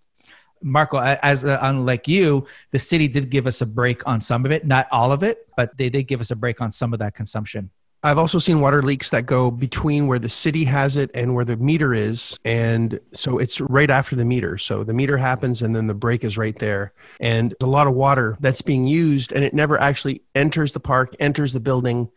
Marco, 0.62 0.99
as 0.99 1.44
uh, 1.44 1.58
unlike 1.62 2.08
you, 2.08 2.46
the 2.70 2.78
city 2.78 3.08
did 3.08 3.31
give 3.31 3.46
us 3.46 3.60
a 3.60 3.66
break 3.66 4.06
on 4.06 4.20
some 4.20 4.44
of 4.44 4.50
it, 4.50 4.66
not 4.66 4.87
all 4.90 5.12
of 5.12 5.22
it, 5.22 5.49
but 5.56 5.76
they 5.76 5.88
did 5.88 6.05
give 6.05 6.20
us 6.20 6.31
a 6.31 6.37
break 6.37 6.60
on 6.60 6.70
some 6.70 6.93
of 6.93 6.99
that 6.99 7.14
consumption. 7.14 7.70
I've 8.05 8.19
also 8.19 8.38
seen 8.38 8.60
water 8.60 8.81
leaks 8.81 9.10
that 9.10 9.26
go 9.26 9.50
between 9.50 10.06
where 10.06 10.20
the 10.20 10.28
city 10.28 10.64
has 10.64 10.96
it 10.96 11.10
and 11.14 11.34
where 11.34 11.44
the 11.44 11.56
meter 11.56 11.93
is. 11.93 12.38
And 12.44 13.00
so 13.12 13.38
it's 13.38 13.60
right 13.60 13.90
after 13.90 14.14
the 14.14 14.25
meter. 14.25 14.56
So 14.56 14.84
the 14.84 14.94
meter 14.94 15.16
happens 15.16 15.62
and 15.62 15.75
then 15.75 15.88
the 15.88 15.94
break 15.94 16.22
is 16.22 16.38
right 16.38 16.55
there. 16.56 16.93
And 17.19 17.54
a 17.61 17.66
lot 17.66 17.88
of 17.88 17.94
water 17.94 18.37
that's 18.38 18.62
being 18.62 18.87
used 18.87 19.32
and 19.32 19.44
it 19.44 19.52
never 19.52 19.81
actually 19.81 20.22
enters 20.37 20.72
the 20.72 20.81
park, 20.81 21.16
enters 21.19 21.52
the 21.52 21.61
building. 21.61 22.08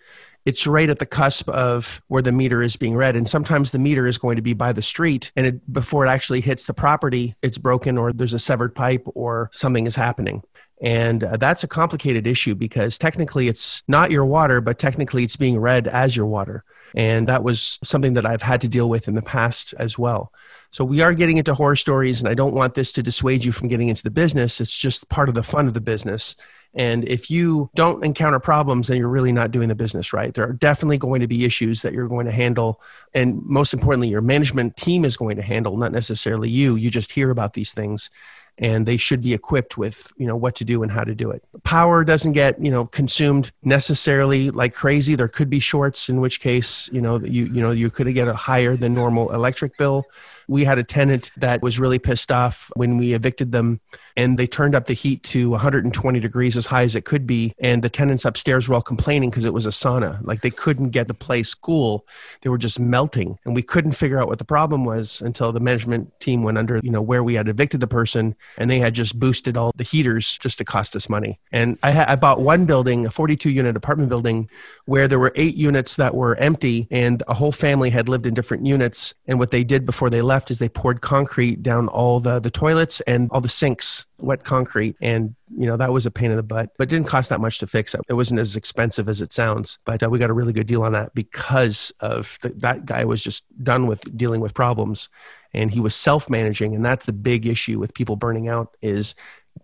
It's 0.46 0.66
right 0.66 0.90
at 0.90 1.00
the 1.00 1.06
cusp 1.06 1.50
of 1.50 2.02
where 2.08 2.22
the 2.22 2.32
meter 2.32 2.62
is 2.62 2.76
being 2.76 2.96
read. 2.96 3.16
And 3.16 3.28
sometimes 3.28 3.72
the 3.72 3.80
meter 3.80 4.08
is 4.08 4.18
going 4.18 4.38
to 4.38 4.42
be 4.42 4.54
by 4.54 4.74
the 4.74 4.82
street 4.82 5.32
and 5.36 5.46
it, 5.46 5.74
before 5.74 6.06
it 6.06 6.10
actually 6.10 6.42
hits 6.42 6.66
the 6.66 6.74
property, 6.74 7.36
it's 7.42 7.58
broken 7.58 7.98
or 7.98 8.12
there's 8.12 8.34
a 8.34 8.40
severed 8.40 8.74
pipe 8.76 9.04
or 9.14 9.50
something 9.54 9.86
is 9.86 9.96
happening. 9.96 10.44
And 10.82 11.24
uh, 11.24 11.38
that's 11.38 11.64
a 11.64 11.68
complicated 11.68 12.26
issue 12.26 12.56
because 12.56 12.98
technically 12.98 13.48
it's 13.48 13.84
not 13.88 14.10
your 14.10 14.26
water, 14.26 14.62
but 14.62 14.80
technically 14.80 15.24
it's 15.24 15.36
being 15.36 15.60
read 15.60 15.88
as 15.88 16.18
your 16.18 16.26
water. 16.26 16.64
And 16.96 17.28
that 17.28 17.44
was 17.44 17.80
something 17.84 18.16
that 18.16 18.26
I've 18.26 18.42
had 18.42 18.62
to 18.62 18.68
deal 18.68 18.90
with 18.90 19.08
in 19.08 19.14
the 19.14 19.22
past 19.22 19.74
as 19.78 19.98
well. 19.98 20.34
So 20.72 20.84
we 20.84 21.02
are 21.02 21.14
getting 21.14 21.38
into 21.38 21.54
horror 21.54 21.76
stories, 21.76 22.22
and 22.22 22.30
I 22.30 22.34
don't 22.34 22.54
want 22.54 22.74
this 22.74 22.92
to 22.94 23.04
dissuade 23.04 23.46
you 23.46 23.52
from 23.52 23.68
getting 23.68 23.90
into 23.90 24.04
the 24.04 24.12
business. 24.12 24.60
It's 24.60 24.76
just 24.76 25.08
part 25.08 25.30
of 25.30 25.36
the 25.36 25.44
fun 25.44 25.68
of 25.68 25.74
the 25.74 25.82
business. 25.82 26.36
And 26.74 27.08
if 27.08 27.30
you 27.30 27.70
don't 27.76 28.04
encounter 28.04 28.40
problems, 28.40 28.88
then 28.88 28.98
you're 28.98 29.10
really 29.10 29.34
not 29.34 29.52
doing 29.52 29.68
the 29.68 29.76
business 29.76 30.14
right. 30.14 30.34
There 30.34 30.48
are 30.48 30.54
definitely 30.54 30.98
going 30.98 31.22
to 31.22 31.28
be 31.28 31.44
issues 31.44 31.82
that 31.82 31.94
you're 31.94 32.08
going 32.08 32.26
to 32.26 32.32
handle. 32.32 32.82
And 33.14 33.44
most 33.46 33.74
importantly, 33.74 34.08
your 34.08 34.22
management 34.22 34.78
team 34.78 35.04
is 35.04 35.18
going 35.18 35.36
to 35.36 35.42
handle, 35.42 35.76
not 35.76 35.92
necessarily 35.92 36.50
you. 36.50 36.76
You 36.76 36.90
just 36.90 37.12
hear 37.12 37.30
about 37.30 37.54
these 37.54 37.74
things 37.74 38.10
and 38.58 38.86
they 38.86 38.98
should 38.98 39.22
be 39.22 39.34
equipped 39.34 39.78
with 39.78 40.12
you 40.18 40.28
know 40.28 40.36
what 40.36 40.56
to 40.56 40.66
do 40.66 40.84
and 40.84 40.92
how 40.92 41.04
to 41.04 41.16
do 41.16 41.32
it 41.32 41.44
power 41.64 42.04
doesn't 42.04 42.34
get 42.34 42.60
you 42.64 42.72
know 42.72 42.86
consumed 42.86 43.52
necessarily 43.64 44.50
like 44.52 44.74
crazy 44.74 45.16
there 45.16 45.28
could 45.28 45.50
be 45.50 45.60
shorts 45.60 46.10
in 46.10 46.20
which 46.22 46.42
case 46.42 46.90
you 46.92 47.02
know 47.02 47.20
you 47.20 47.46
you 47.46 47.62
know 47.62 47.72
you 47.72 47.90
could 47.90 48.14
get 48.14 48.28
a 48.28 48.34
higher 48.34 48.76
than 48.76 48.94
normal 48.94 49.34
electric 49.34 49.78
bill 49.78 50.06
we 50.52 50.66
had 50.66 50.78
a 50.78 50.84
tenant 50.84 51.32
that 51.38 51.62
was 51.62 51.80
really 51.80 51.98
pissed 51.98 52.30
off 52.30 52.70
when 52.76 52.98
we 52.98 53.14
evicted 53.14 53.54
them 53.54 53.80
and 54.18 54.38
they 54.38 54.46
turned 54.46 54.76
up 54.76 54.86
the 54.86 54.94
heat 54.94 55.24
to 55.24 55.50
120 55.52 56.20
degrees 56.20 56.58
as 56.58 56.66
high 56.66 56.84
as 56.84 56.94
it 56.94 57.06
could 57.06 57.26
be 57.26 57.54
and 57.58 57.82
the 57.82 57.90
tenants 57.90 58.26
upstairs 58.26 58.68
were 58.68 58.76
all 58.76 58.82
complaining 58.82 59.30
because 59.30 59.46
it 59.46 59.54
was 59.54 59.66
a 59.66 59.70
sauna. 59.70 60.20
Like 60.26 60.42
they 60.42 60.50
couldn't 60.50 60.90
get 60.90 61.08
the 61.08 61.14
place 61.14 61.54
cool. 61.54 62.06
They 62.42 62.50
were 62.50 62.58
just 62.58 62.82
melting 62.82 63.38
and 63.46 63.56
we 63.56 63.62
couldn't 63.62 63.94
figure 63.94 64.22
out 64.22 64.28
what 64.28 64.40
the 64.40 64.46
problem 64.46 64.84
was 64.84 65.22
until 65.22 65.54
the 65.54 65.62
management 65.62 66.20
team 66.20 66.44
went 66.44 66.58
under 66.58 66.82
you 66.84 66.92
know 66.92 67.02
where 67.02 67.24
we 67.24 67.36
had 67.36 67.48
evicted 67.48 67.80
the 67.80 67.88
person 67.88 68.36
and 68.58 68.70
they 68.70 68.80
had 68.80 68.94
just 68.94 69.18
boosted 69.18 69.56
all 69.56 69.72
the 69.78 69.86
heaters 69.86 70.38
just 70.38 70.58
to 70.58 70.66
cost 70.66 70.98
us 70.98 71.08
money. 71.08 71.40
And 71.54 71.80
i, 71.82 71.92
ha- 71.92 72.06
I 72.10 72.18
bought 72.18 72.42
one 72.42 72.66
building 72.66 73.06
a 73.06 73.12
42 73.12 73.50
unit 73.50 73.78
apartment 73.78 74.10
building 74.10 74.50
where 74.84 75.08
there 75.08 75.20
were 75.20 75.32
eight 75.38 75.56
units 75.56 75.96
that 75.96 76.14
were 76.14 76.36
empty 76.36 76.90
and 76.92 77.24
a 77.30 77.34
whole 77.34 77.54
family 77.54 77.90
had 77.90 78.10
lived 78.10 78.26
in 78.26 78.34
different 78.34 78.66
units 78.66 79.16
and 79.28 79.40
what 79.40 79.52
they 79.52 79.64
did 79.64 79.86
before 79.86 80.10
they 80.10 80.22
left 80.22 80.41
is 80.50 80.60
they 80.60 80.70
poured 80.70 81.02
concrete 81.02 81.62
down 81.62 81.88
all 81.90 82.20
the 82.20 82.40
the 82.40 82.50
toilets 82.50 83.02
and 83.02 83.30
all 83.32 83.42
the 83.42 83.50
sinks 83.50 84.06
wet 84.18 84.44
concrete. 84.44 84.96
And 85.02 85.36
you 85.48 85.68
know 85.68 85.78
that 85.78 85.92
was 85.92 86.06
a 86.06 86.12
pain 86.12 86.32
in 86.32 86.38
the 86.38 86.44
butt 86.44 86.72
but 86.78 86.90
didn't 86.90 87.08
cost 87.08 87.30
that 87.30 87.42
much 87.42 87.60
to 87.60 87.68
fix 87.68 87.94
it. 87.94 88.02
It 88.08 88.14
wasn't 88.14 88.40
as 88.40 88.56
expensive 88.56 89.10
as 89.10 89.22
it 89.22 89.32
sounds 89.32 89.78
but 89.86 90.02
uh, 90.02 90.10
we 90.10 90.20
got 90.20 90.30
a 90.30 90.34
really 90.34 90.54
good 90.54 90.68
deal 90.68 90.84
on 90.84 90.94
that 90.94 91.14
because 91.14 91.92
of 92.00 92.40
the, 92.42 92.50
that 92.50 92.86
guy 92.86 93.04
was 93.06 93.24
just 93.24 93.44
done 93.64 93.88
with 93.88 94.18
dealing 94.18 94.42
with 94.42 94.54
problems 94.54 95.10
and 95.54 95.72
he 95.72 95.80
was 95.82 95.94
self-managing. 95.96 96.74
And 96.76 96.86
that's 96.86 97.06
the 97.06 97.14
big 97.14 97.46
issue 97.46 97.78
with 97.78 97.94
people 97.94 98.16
burning 98.16 98.48
out 98.48 98.76
is 98.82 99.16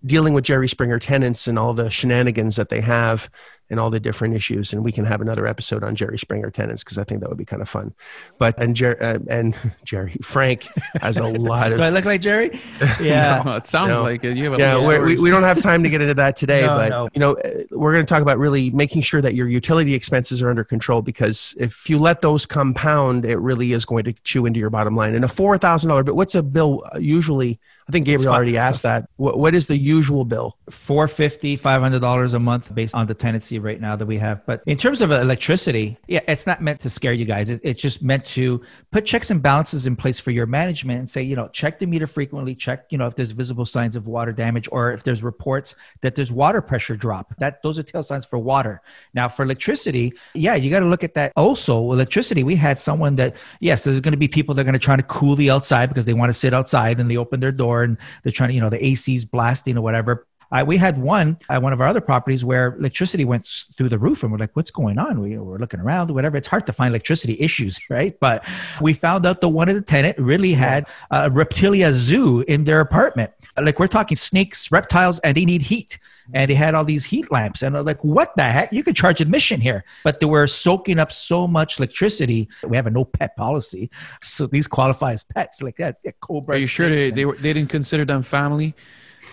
dealing 0.05 0.33
with 0.33 0.43
jerry 0.43 0.67
springer 0.67 0.99
tenants 0.99 1.47
and 1.47 1.57
all 1.57 1.73
the 1.73 1.89
shenanigans 1.89 2.57
that 2.57 2.69
they 2.69 2.81
have 2.81 3.29
and 3.69 3.79
all 3.79 3.89
the 3.89 3.99
different 3.99 4.35
issues. 4.35 4.73
And 4.73 4.83
we 4.83 4.91
can 4.91 5.05
have 5.05 5.21
another 5.21 5.45
episode 5.45 5.83
on 5.83 5.95
Jerry 5.95 6.17
Springer 6.17 6.49
tenants 6.49 6.83
because 6.83 6.97
I 6.97 7.03
think 7.03 7.21
that 7.21 7.29
would 7.29 7.37
be 7.37 7.45
kind 7.45 7.61
of 7.61 7.69
fun. 7.69 7.93
But 8.37 8.57
and 8.59 8.75
Jer- 8.75 9.01
uh, 9.01 9.19
and 9.29 9.55
Jerry 9.83 10.17
Frank 10.21 10.67
has 11.01 11.17
a 11.17 11.23
lot 11.27 11.71
of. 11.71 11.77
Do 11.77 11.83
I 11.83 11.89
look 11.89 12.05
like 12.05 12.21
Jerry? 12.21 12.59
Yeah, 13.01 13.43
no, 13.45 13.55
it 13.55 13.67
sounds 13.67 13.89
no. 13.89 14.01
like 14.01 14.23
it. 14.23 14.37
You 14.37 14.51
have 14.51 14.59
yeah, 14.59 15.01
we 15.01 15.17
we 15.17 15.29
don't 15.29 15.43
have 15.43 15.61
time 15.61 15.83
to 15.83 15.89
get 15.89 16.01
into 16.01 16.13
that 16.15 16.35
today, 16.35 16.61
no, 16.65 16.67
but 16.67 16.89
no. 16.89 17.09
you 17.13 17.19
know 17.19 17.33
uh, 17.33 17.49
we're 17.71 17.91
going 17.91 18.05
to 18.05 18.09
talk 18.09 18.21
about 18.21 18.37
really 18.37 18.71
making 18.71 19.01
sure 19.01 19.21
that 19.21 19.35
your 19.35 19.47
utility 19.47 19.93
expenses 19.93 20.41
are 20.41 20.49
under 20.49 20.63
control 20.63 21.01
because 21.01 21.53
if 21.59 21.89
you 21.89 21.99
let 21.99 22.21
those 22.21 22.45
compound, 22.45 23.25
it 23.25 23.37
really 23.37 23.73
is 23.73 23.85
going 23.85 24.03
to 24.05 24.13
chew 24.23 24.45
into 24.45 24.59
your 24.59 24.69
bottom 24.69 24.95
line. 24.95 25.15
And 25.15 25.23
a 25.23 25.27
four 25.27 25.57
thousand 25.57 25.89
dollar, 25.89 26.03
but 26.03 26.15
what's 26.15 26.35
a 26.35 26.43
bill 26.43 26.83
usually? 26.99 27.59
I 27.87 27.91
think 27.91 28.05
Gabriel 28.05 28.33
already 28.33 28.57
asked 28.57 28.83
that. 28.83 29.09
What, 29.15 29.39
what 29.39 29.55
is 29.55 29.67
the 29.67 29.77
usual 29.77 30.25
bill? 30.25 30.57
$450, 30.69 31.59
$500 31.59 32.33
a 32.33 32.39
month 32.39 32.73
based 32.75 32.93
on 32.93 33.07
the 33.07 33.15
tenancy 33.15 33.59
right 33.59 33.79
now 33.79 33.95
that 33.95 34.05
we 34.05 34.17
have. 34.17 34.45
But 34.45 34.61
in 34.65 34.77
terms 34.77 35.01
of 35.01 35.11
electricity 35.11 35.97
yeah 36.07 36.21
it's 36.27 36.45
not 36.45 36.61
meant 36.61 36.79
to 36.81 36.89
scare 36.89 37.13
you 37.13 37.25
guys. 37.25 37.49
It's 37.49 37.81
just 37.81 38.01
meant 38.01 38.25
to 38.27 38.61
put 38.91 39.05
checks 39.05 39.31
and 39.31 39.41
balances 39.41 39.87
in 39.87 39.95
place 39.95 40.19
for 40.19 40.31
your 40.31 40.45
management 40.45 40.99
and 40.99 41.09
say 41.09 41.21
you 41.21 41.35
know 41.35 41.47
check 41.49 41.79
the 41.79 41.85
meter 41.85 42.07
frequently 42.07 42.55
check 42.55 42.85
you 42.89 42.97
know 42.97 43.07
if 43.07 43.15
there's 43.15 43.31
visible 43.31 43.65
signs 43.65 43.95
of 43.95 44.07
water 44.07 44.31
damage 44.31 44.67
or 44.71 44.91
if 44.91 45.03
there's 45.03 45.23
reports 45.23 45.75
that 46.01 46.15
there's 46.15 46.31
water 46.31 46.61
pressure 46.61 46.95
drop. 46.95 47.33
That 47.37 47.61
those 47.61 47.79
are 47.79 47.83
tail 47.83 48.03
signs 48.03 48.25
for 48.25 48.39
water. 48.39 48.81
Now 49.13 49.29
for 49.29 49.43
electricity 49.43 50.13
yeah 50.33 50.55
you 50.55 50.69
got 50.69 50.79
to 50.79 50.85
look 50.85 51.03
at 51.03 51.13
that. 51.13 51.31
Also 51.35 51.91
electricity 51.91 52.43
we 52.43 52.55
had 52.55 52.79
someone 52.79 53.15
that 53.15 53.35
yes 53.59 53.83
there's 53.83 54.01
going 54.01 54.13
to 54.13 54.17
be 54.17 54.27
people 54.27 54.53
that 54.55 54.61
are 54.61 54.65
going 54.65 54.73
to 54.73 54.79
try 54.79 54.95
to 54.95 55.03
cool 55.03 55.35
the 55.35 55.49
outside 55.49 55.87
because 55.87 56.05
they 56.05 56.13
want 56.13 56.29
to 56.29 56.33
sit 56.33 56.53
outside 56.53 56.99
and 56.99 57.09
they 57.09 57.17
open 57.17 57.39
their 57.39 57.51
door 57.51 57.76
and 57.83 57.97
they're 58.23 58.31
trying 58.31 58.49
to 58.49 58.55
you 58.55 58.61
know 58.61 58.69
the 58.69 58.91
ac's 58.91 59.25
blasting 59.25 59.77
or 59.77 59.81
whatever 59.81 60.26
uh, 60.51 60.63
we 60.65 60.77
had 60.77 61.01
one 61.01 61.37
at 61.49 61.61
one 61.61 61.73
of 61.73 61.81
our 61.81 61.87
other 61.87 62.01
properties 62.01 62.45
where 62.45 62.75
electricity 62.75 63.25
went 63.25 63.45
through 63.73 63.89
the 63.89 63.99
roof, 63.99 64.23
and 64.23 64.31
we're 64.31 64.37
like, 64.37 64.55
"What's 64.55 64.71
going 64.71 64.97
on?" 64.97 65.19
We 65.19 65.37
were 65.37 65.59
looking 65.59 65.79
around, 65.79 66.11
whatever. 66.11 66.37
It's 66.37 66.47
hard 66.47 66.65
to 66.67 66.73
find 66.73 66.91
electricity 66.91 67.37
issues, 67.39 67.79
right? 67.89 68.17
But 68.19 68.45
we 68.81 68.93
found 68.93 69.25
out 69.25 69.41
that 69.41 69.49
one 69.49 69.69
of 69.69 69.75
the 69.75 69.81
tenant 69.81 70.17
really 70.17 70.53
had 70.53 70.87
a 71.11 71.29
reptilia 71.29 71.91
zoo 71.91 72.41
in 72.47 72.63
their 72.63 72.81
apartment. 72.81 73.31
Like 73.61 73.79
we're 73.79 73.87
talking 73.87 74.17
snakes, 74.17 74.71
reptiles, 74.71 75.19
and 75.19 75.35
they 75.35 75.45
need 75.45 75.61
heat. 75.61 75.99
And 76.33 76.51
they 76.51 76.55
had 76.55 76.75
all 76.75 76.83
these 76.83 77.05
heat 77.05 77.31
lamps, 77.31 77.63
and 77.63 77.73
like, 77.85 78.03
"What 78.03 78.35
the 78.35 78.43
heck? 78.43 78.73
You 78.73 78.83
could 78.83 78.97
charge 78.97 79.21
admission 79.21 79.61
here!" 79.61 79.85
But 80.03 80.19
they 80.19 80.25
were 80.25 80.45
soaking 80.45 80.99
up 80.99 81.11
so 81.11 81.47
much 81.47 81.79
electricity. 81.79 82.49
We 82.65 82.75
have 82.75 82.85
a 82.85 82.89
no 82.89 83.05
pet 83.05 83.37
policy, 83.37 83.89
so 84.21 84.45
these 84.45 84.67
qualify 84.67 85.13
as 85.13 85.23
pets, 85.23 85.61
like 85.61 85.77
that. 85.77 85.99
Cobra. 86.19 86.55
Are 86.55 86.59
you 86.59 86.67
sure 86.67 86.89
they 86.89 87.11
they, 87.11 87.23
were, 87.23 87.35
they 87.35 87.53
didn't 87.53 87.69
consider 87.69 88.03
them 88.03 88.23
family? 88.23 88.75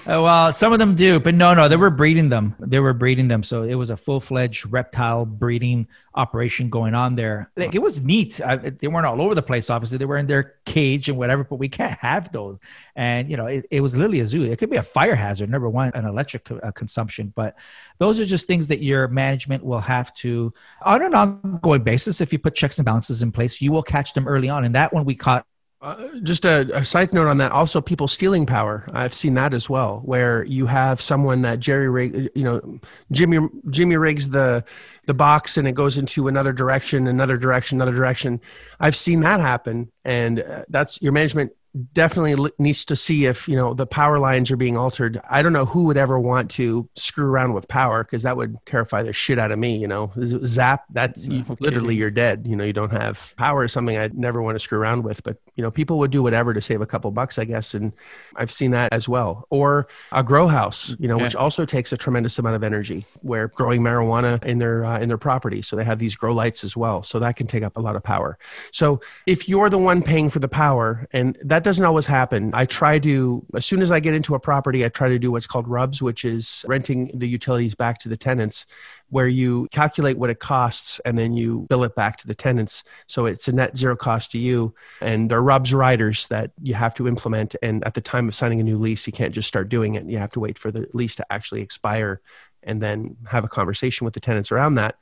Uh, 0.07 0.21
well, 0.21 0.53
some 0.53 0.71
of 0.75 0.79
them 0.79 0.95
do, 0.95 1.19
but 1.19 1.35
no, 1.35 1.55
no, 1.55 1.67
they 1.67 1.79
were 1.79 1.89
breeding 1.89 2.29
them. 2.29 2.55
They 2.61 2.79
were 2.79 2.93
breeding 2.93 3.27
them, 3.27 3.43
so 3.43 3.63
it 3.63 3.75
was 3.75 3.89
a 3.89 3.97
full 3.97 4.21
fledged 4.21 4.71
reptile 4.71 5.25
breeding 5.25 5.89
operation 6.15 6.69
going 6.69 6.95
on 6.95 7.15
there. 7.15 7.51
Like, 7.57 7.75
it 7.75 7.81
was 7.81 8.05
neat. 8.05 8.39
I, 8.39 8.57
they 8.57 8.87
weren't 8.87 9.07
all 9.07 9.23
over 9.23 9.35
the 9.35 9.43
place. 9.43 9.71
Obviously, 9.71 9.97
they 9.97 10.05
were 10.05 10.19
in 10.19 10.27
their 10.27 10.57
cage 10.67 11.09
and 11.09 11.17
whatever, 11.17 11.43
but 11.43 11.57
we 11.57 11.71
can't 11.71 11.99
have 12.01 12.31
those. 12.33 12.59
And 12.95 13.31
you 13.31 13.39
know, 13.39 13.47
it, 13.47 13.65
it 13.71 13.81
was 13.81 13.97
literally 13.97 14.21
a 14.21 14.27
zoo. 14.27 14.43
It 14.43 14.59
could 14.59 14.69
be 14.69 14.77
a 14.77 14.83
fire 14.83 15.15
hazard. 15.15 15.49
Number 15.49 15.71
one, 15.71 15.91
an 15.95 16.05
electric 16.05 16.51
uh, 16.51 16.71
consumption, 16.73 17.33
but 17.35 17.57
those 17.97 18.21
are 18.21 18.27
just 18.27 18.47
things 18.47 18.69
that 18.69 18.83
your 18.83 19.09
management 19.09 19.65
will 19.65 19.81
have 19.81 20.13
to, 20.17 20.53
on 20.83 21.01
an 21.01 21.15
ongoing 21.15 21.83
basis, 21.83 22.21
if 22.21 22.31
you 22.31 22.39
put 22.39 22.55
checks 22.55 22.77
and 22.79 22.85
balances 22.85 23.23
in 23.23 23.33
place, 23.33 23.63
you 23.63 23.73
will 23.73 23.83
catch 23.83 24.13
them 24.13 24.29
early 24.29 24.51
on. 24.51 24.65
And 24.65 24.75
that 24.75 24.93
one 24.93 25.07
we 25.07 25.15
caught 25.15 25.47
uh, 25.85 26.09
just 26.23 26.47
a, 26.47 26.67
a, 26.75 26.85
side 26.85 27.13
note 27.13 27.29
on 27.29 27.37
that. 27.39 27.53
Also, 27.53 27.81
people 27.81 28.09
stealing 28.09 28.47
power. 28.47 28.89
I've 28.95 29.13
seen 29.13 29.35
that 29.35 29.53
as 29.53 29.69
well, 29.69 30.01
where 30.05 30.43
you 30.45 30.65
have 30.65 30.99
someone 31.01 31.43
that 31.43 31.61
Jerry 31.61 31.91
rig, 31.91 32.31
you 32.35 32.43
know, 32.43 32.81
Jimmy 33.13 33.47
Jimmy 33.69 33.97
rigs 33.99 34.31
the 34.31 34.65
the 35.05 35.13
box 35.13 35.59
and 35.59 35.69
it 35.69 35.73
goes 35.73 35.99
into 35.99 36.27
another 36.27 36.55
direction, 36.55 37.07
another 37.07 37.37
direction, 37.37 37.77
another 37.77 37.93
direction. 37.95 38.41
I've 38.81 38.97
seen 38.97 39.21
that 39.21 39.41
happen, 39.41 39.93
and 40.07 40.41
uh, 40.41 40.65
that's 40.71 41.03
your 41.03 41.13
management 41.13 41.53
definitely 41.93 42.51
needs 42.59 42.85
to 42.87 42.97
see 42.97 43.27
if 43.27 43.49
you 43.49 43.57
know 43.57 43.75
the 43.75 43.87
power 43.87 44.19
lines 44.19 44.51
are 44.51 44.57
being 44.57 44.77
altered. 44.77 45.21
I 45.29 45.43
don't 45.43 45.53
know 45.53 45.65
who 45.65 45.85
would 45.85 45.97
ever 45.97 46.19
want 46.19 46.51
to 46.53 46.89
screw 46.95 47.27
around 47.27 47.55
with 47.55 47.69
power 47.69 48.05
because 48.05 48.23
that 48.23 48.37
would 48.37 48.57
terrify 48.67 49.03
the 49.03 49.13
shit 49.13 49.39
out 49.39 49.51
of 49.51 49.59
me 49.59 49.77
you 49.77 49.89
know? 49.89 50.13
Zap 50.45 50.85
that's 50.91 51.27
literally 51.61 51.97
you're 51.97 52.11
dead. 52.11 52.47
You 52.47 52.57
know 52.57 52.65
you 52.65 52.73
don't 52.73 52.93
have 52.93 53.35
power 53.37 53.65
is 53.65 53.73
something 53.73 53.97
i'd 53.99 54.17
never 54.17 54.43
want 54.43 54.55
to 54.55 54.59
screw 54.59 54.79
around 54.79 55.05
with 55.05 55.23
but 55.25 55.37
you 55.57 55.63
know 55.63 55.71
people 55.71 55.99
would 55.99 56.11
do 56.11 56.23
whatever 56.23 56.55
to 56.55 56.61
save 56.61 56.81
a 56.81 56.87
couple 56.87 57.11
bucks 57.11 57.39
i 57.39 57.45
guess 57.45 57.75
and 57.75 57.93
i've 58.37 58.51
seen 58.51 58.71
that 58.71 58.93
as 58.93 59.09
well. 59.09 59.47
Or 59.51 59.89
a 60.13 60.23
grow 60.23 60.47
house 60.47 60.97
you 60.99 61.09
know 61.09 61.17
okay. 61.17 61.25
which 61.25 61.37
also 61.37 61.65
takes 61.65 61.93
a 61.93 61.97
tremendous 61.97 62.39
amount 62.39 62.57
of 62.57 62.63
energy 62.63 63.05
where 63.23 63.49
growing 63.49 63.83
marijuana 63.83 64.43
in 64.45 64.59
their 64.59 64.85
uh, 64.85 65.01
in 65.01 65.09
their 65.09 65.19
property 65.19 65.63
so 65.63 65.77
they 65.77 65.85
have 65.85 65.99
these 65.99 66.15
grow 66.15 66.33
lights 66.33 66.63
as 66.65 66.77
well 66.77 67.03
so 67.03 67.19
that 67.19 67.37
can 67.37 67.47
take 67.47 67.63
up 67.63 67.77
a 67.77 67.81
lot 67.81 67.97
of 67.97 68.03
power. 68.03 68.39
So 68.73 69.01
if 69.27 69.49
you're 69.49 69.71
the 69.71 69.79
one 69.79 70.03
paying 70.03 70.31
for 70.31 70.39
the 70.39 70.49
power 70.49 71.07
and 71.13 71.37
that 71.43 71.64
doesn't 71.65 71.85
always 71.85 72.07
happen. 72.07 72.51
I 72.55 72.67
try 72.67 72.99
to, 73.01 73.45
as 73.55 73.67
soon 73.67 73.83
as 73.83 73.91
I 73.91 74.01
get 74.01 74.15
into 74.15 74.35
a 74.35 74.41
property, 74.41 74.85
I 74.85 74.89
try 74.89 75.09
to 75.09 75.19
do 75.19 75.33
what's 75.33 75.47
called 75.47 75.67
RUBS, 75.67 76.01
which 76.01 76.25
is 76.25 76.65
renting 76.69 77.11
the 77.15 77.29
utilities 77.29 77.75
back 77.75 77.99
to 78.01 78.09
the 78.09 78.17
tenants, 78.17 78.67
where 79.11 79.27
you 79.27 79.67
calculate 79.71 80.19
what 80.19 80.31
it 80.31 80.39
costs 80.39 81.01
and 81.05 81.19
then 81.19 81.35
you 81.35 81.67
bill 81.69 81.85
it 81.85 81.95
back 81.95 82.19
to 82.19 82.27
the 82.27 82.35
tenants. 82.35 82.85
So 83.07 83.27
it's 83.27 83.49
a 83.49 83.53
net 83.53 83.77
zero 83.77 83.97
cost 83.97 84.33
to 84.33 84.39
you. 84.39 84.75
And 85.01 85.31
there 85.31 85.39
are 85.39 85.43
RUBS 85.43 85.73
riders 85.73 86.29
that 86.29 86.53
you 86.63 86.75
have 86.75 86.95
to 86.97 87.09
implement. 87.09 87.57
And 87.63 87.85
at 87.85 87.95
the 87.95 88.01
time 88.01 88.29
of 88.29 88.35
signing 88.35 88.61
a 88.61 88.65
new 88.65 88.79
lease, 88.79 89.07
you 89.07 89.13
can't 89.13 89.35
just 89.35 89.49
start 89.49 89.69
doing 89.69 89.95
it. 89.95 90.05
You 90.07 90.19
have 90.19 90.31
to 90.33 90.41
wait 90.41 90.59
for 90.59 90.71
the 90.71 90.87
lease 90.93 91.17
to 91.17 91.33
actually 91.33 91.63
expire 91.63 92.21
and 92.63 92.81
then 92.81 93.17
have 93.29 93.45
a 93.45 93.49
conversation 93.49 94.05
with 94.05 94.15
the 94.15 94.21
tenants 94.21 94.51
around 94.51 94.77
that. 94.77 94.97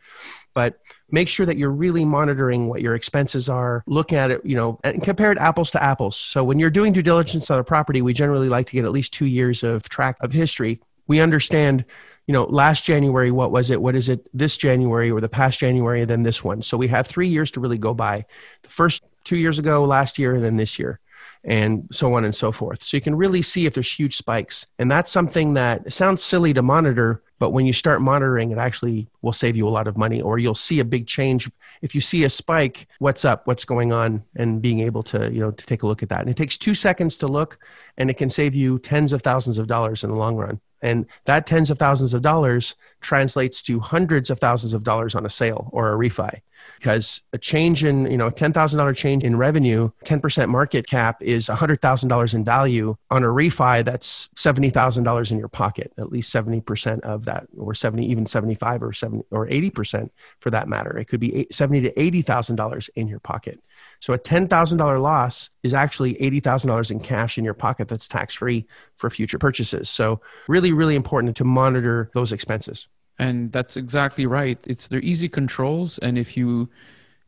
But 0.54 0.78
make 1.10 1.28
sure 1.28 1.46
that 1.46 1.56
you're 1.56 1.70
really 1.70 2.04
monitoring 2.04 2.68
what 2.68 2.82
your 2.82 2.94
expenses 2.94 3.48
are, 3.48 3.82
looking 3.86 4.18
at 4.18 4.30
it, 4.30 4.44
you 4.44 4.56
know, 4.56 4.78
and 4.84 5.02
compare 5.02 5.32
it 5.32 5.38
apples 5.38 5.70
to 5.72 5.82
apples. 5.82 6.16
So 6.16 6.44
when 6.44 6.58
you're 6.58 6.70
doing 6.70 6.92
due 6.92 7.02
diligence 7.02 7.50
on 7.50 7.58
a 7.58 7.64
property, 7.64 8.02
we 8.02 8.12
generally 8.12 8.48
like 8.48 8.66
to 8.66 8.72
get 8.72 8.84
at 8.84 8.92
least 8.92 9.12
two 9.12 9.26
years 9.26 9.62
of 9.62 9.88
track 9.88 10.16
of 10.20 10.32
history. 10.32 10.80
We 11.06 11.20
understand, 11.20 11.84
you 12.26 12.32
know, 12.32 12.44
last 12.44 12.84
January, 12.84 13.30
what 13.30 13.50
was 13.50 13.70
it? 13.70 13.80
What 13.80 13.94
is 13.94 14.08
it 14.08 14.28
this 14.32 14.56
January 14.56 15.10
or 15.10 15.20
the 15.20 15.28
past 15.28 15.58
January 15.58 16.02
and 16.02 16.10
then 16.10 16.22
this 16.22 16.44
one? 16.44 16.62
So 16.62 16.76
we 16.76 16.88
have 16.88 17.06
three 17.06 17.28
years 17.28 17.50
to 17.52 17.60
really 17.60 17.78
go 17.78 17.94
by. 17.94 18.24
The 18.62 18.68
first 18.68 19.02
two 19.24 19.36
years 19.36 19.58
ago, 19.58 19.84
last 19.84 20.18
year, 20.18 20.34
and 20.34 20.44
then 20.44 20.56
this 20.56 20.78
year 20.78 21.00
and 21.44 21.88
so 21.92 22.14
on 22.14 22.24
and 22.24 22.34
so 22.34 22.52
forth. 22.52 22.82
So 22.82 22.96
you 22.96 23.00
can 23.00 23.14
really 23.14 23.42
see 23.42 23.66
if 23.66 23.74
there's 23.74 23.92
huge 23.92 24.16
spikes. 24.16 24.66
And 24.78 24.90
that's 24.90 25.10
something 25.10 25.54
that 25.54 25.92
sounds 25.92 26.22
silly 26.22 26.54
to 26.54 26.62
monitor, 26.62 27.22
but 27.42 27.50
when 27.50 27.66
you 27.66 27.72
start 27.72 28.00
monitoring, 28.00 28.52
it 28.52 28.58
actually 28.58 29.08
will 29.20 29.32
save 29.32 29.56
you 29.56 29.66
a 29.66 29.68
lot 29.68 29.88
of 29.88 29.96
money, 29.96 30.22
or 30.22 30.38
you'll 30.38 30.54
see 30.54 30.78
a 30.78 30.84
big 30.84 31.08
change. 31.08 31.50
If 31.80 31.92
you 31.92 32.00
see 32.00 32.22
a 32.22 32.30
spike, 32.30 32.86
what's 33.00 33.24
up, 33.24 33.48
what's 33.48 33.64
going 33.64 33.92
on, 33.92 34.22
and 34.36 34.62
being 34.62 34.78
able 34.78 35.02
to, 35.02 35.28
you 35.32 35.40
know, 35.40 35.50
to 35.50 35.66
take 35.66 35.82
a 35.82 35.88
look 35.88 36.04
at 36.04 36.08
that. 36.10 36.20
And 36.20 36.30
it 36.30 36.36
takes 36.36 36.56
two 36.56 36.72
seconds 36.72 37.16
to 37.16 37.26
look, 37.26 37.58
and 37.98 38.08
it 38.08 38.16
can 38.16 38.28
save 38.28 38.54
you 38.54 38.78
tens 38.78 39.12
of 39.12 39.22
thousands 39.22 39.58
of 39.58 39.66
dollars 39.66 40.04
in 40.04 40.10
the 40.10 40.14
long 40.14 40.36
run. 40.36 40.60
And 40.82 41.04
that 41.24 41.46
tens 41.46 41.68
of 41.68 41.80
thousands 41.80 42.14
of 42.14 42.22
dollars 42.22 42.76
translates 43.00 43.60
to 43.62 43.80
hundreds 43.80 44.30
of 44.30 44.38
thousands 44.38 44.72
of 44.72 44.84
dollars 44.84 45.16
on 45.16 45.26
a 45.26 45.28
sale 45.28 45.68
or 45.72 45.92
a 45.92 45.96
refi 45.98 46.42
because 46.78 47.22
a 47.32 47.38
change 47.38 47.84
in 47.84 48.10
you 48.10 48.16
know 48.16 48.26
a 48.26 48.32
$10000 48.32 48.96
change 48.96 49.24
in 49.24 49.36
revenue 49.36 49.90
10% 50.04 50.48
market 50.48 50.86
cap 50.86 51.22
is 51.22 51.48
$100000 51.48 52.34
in 52.34 52.44
value 52.44 52.96
on 53.10 53.24
a 53.24 53.28
refi 53.28 53.84
that's 53.84 54.28
$70000 54.36 55.32
in 55.32 55.38
your 55.38 55.48
pocket 55.48 55.92
at 55.98 56.10
least 56.10 56.32
70% 56.34 57.00
of 57.00 57.24
that 57.24 57.46
or 57.56 57.74
70 57.74 58.04
even 58.06 58.26
75 58.26 58.82
or 58.82 58.92
70 58.92 59.24
or 59.30 59.46
80% 59.46 60.10
for 60.40 60.50
that 60.50 60.68
matter 60.68 60.98
it 60.98 61.06
could 61.06 61.20
be 61.20 61.46
70 61.50 61.82
to 61.82 61.92
$80000 61.92 62.90
in 62.96 63.08
your 63.08 63.20
pocket 63.20 63.60
so 64.00 64.12
a 64.12 64.18
$10,000 64.18 65.02
loss 65.02 65.50
is 65.62 65.74
actually 65.74 66.14
$80,000 66.14 66.90
in 66.90 67.00
cash 67.00 67.38
in 67.38 67.44
your 67.44 67.54
pocket 67.54 67.88
that's 67.88 68.08
tax 68.08 68.34
free 68.34 68.66
for 68.96 69.10
future 69.10 69.38
purchases. 69.38 69.88
So 69.88 70.20
really, 70.48 70.72
really 70.72 70.96
important 70.96 71.36
to 71.36 71.44
monitor 71.44 72.10
those 72.14 72.32
expenses. 72.32 72.88
And 73.22 73.52
that's 73.52 73.76
exactly 73.76 74.26
right. 74.26 74.58
It's 74.64 74.88
they're 74.88 75.00
easy 75.00 75.28
controls. 75.28 75.98
And 75.98 76.18
if 76.18 76.36
you 76.36 76.68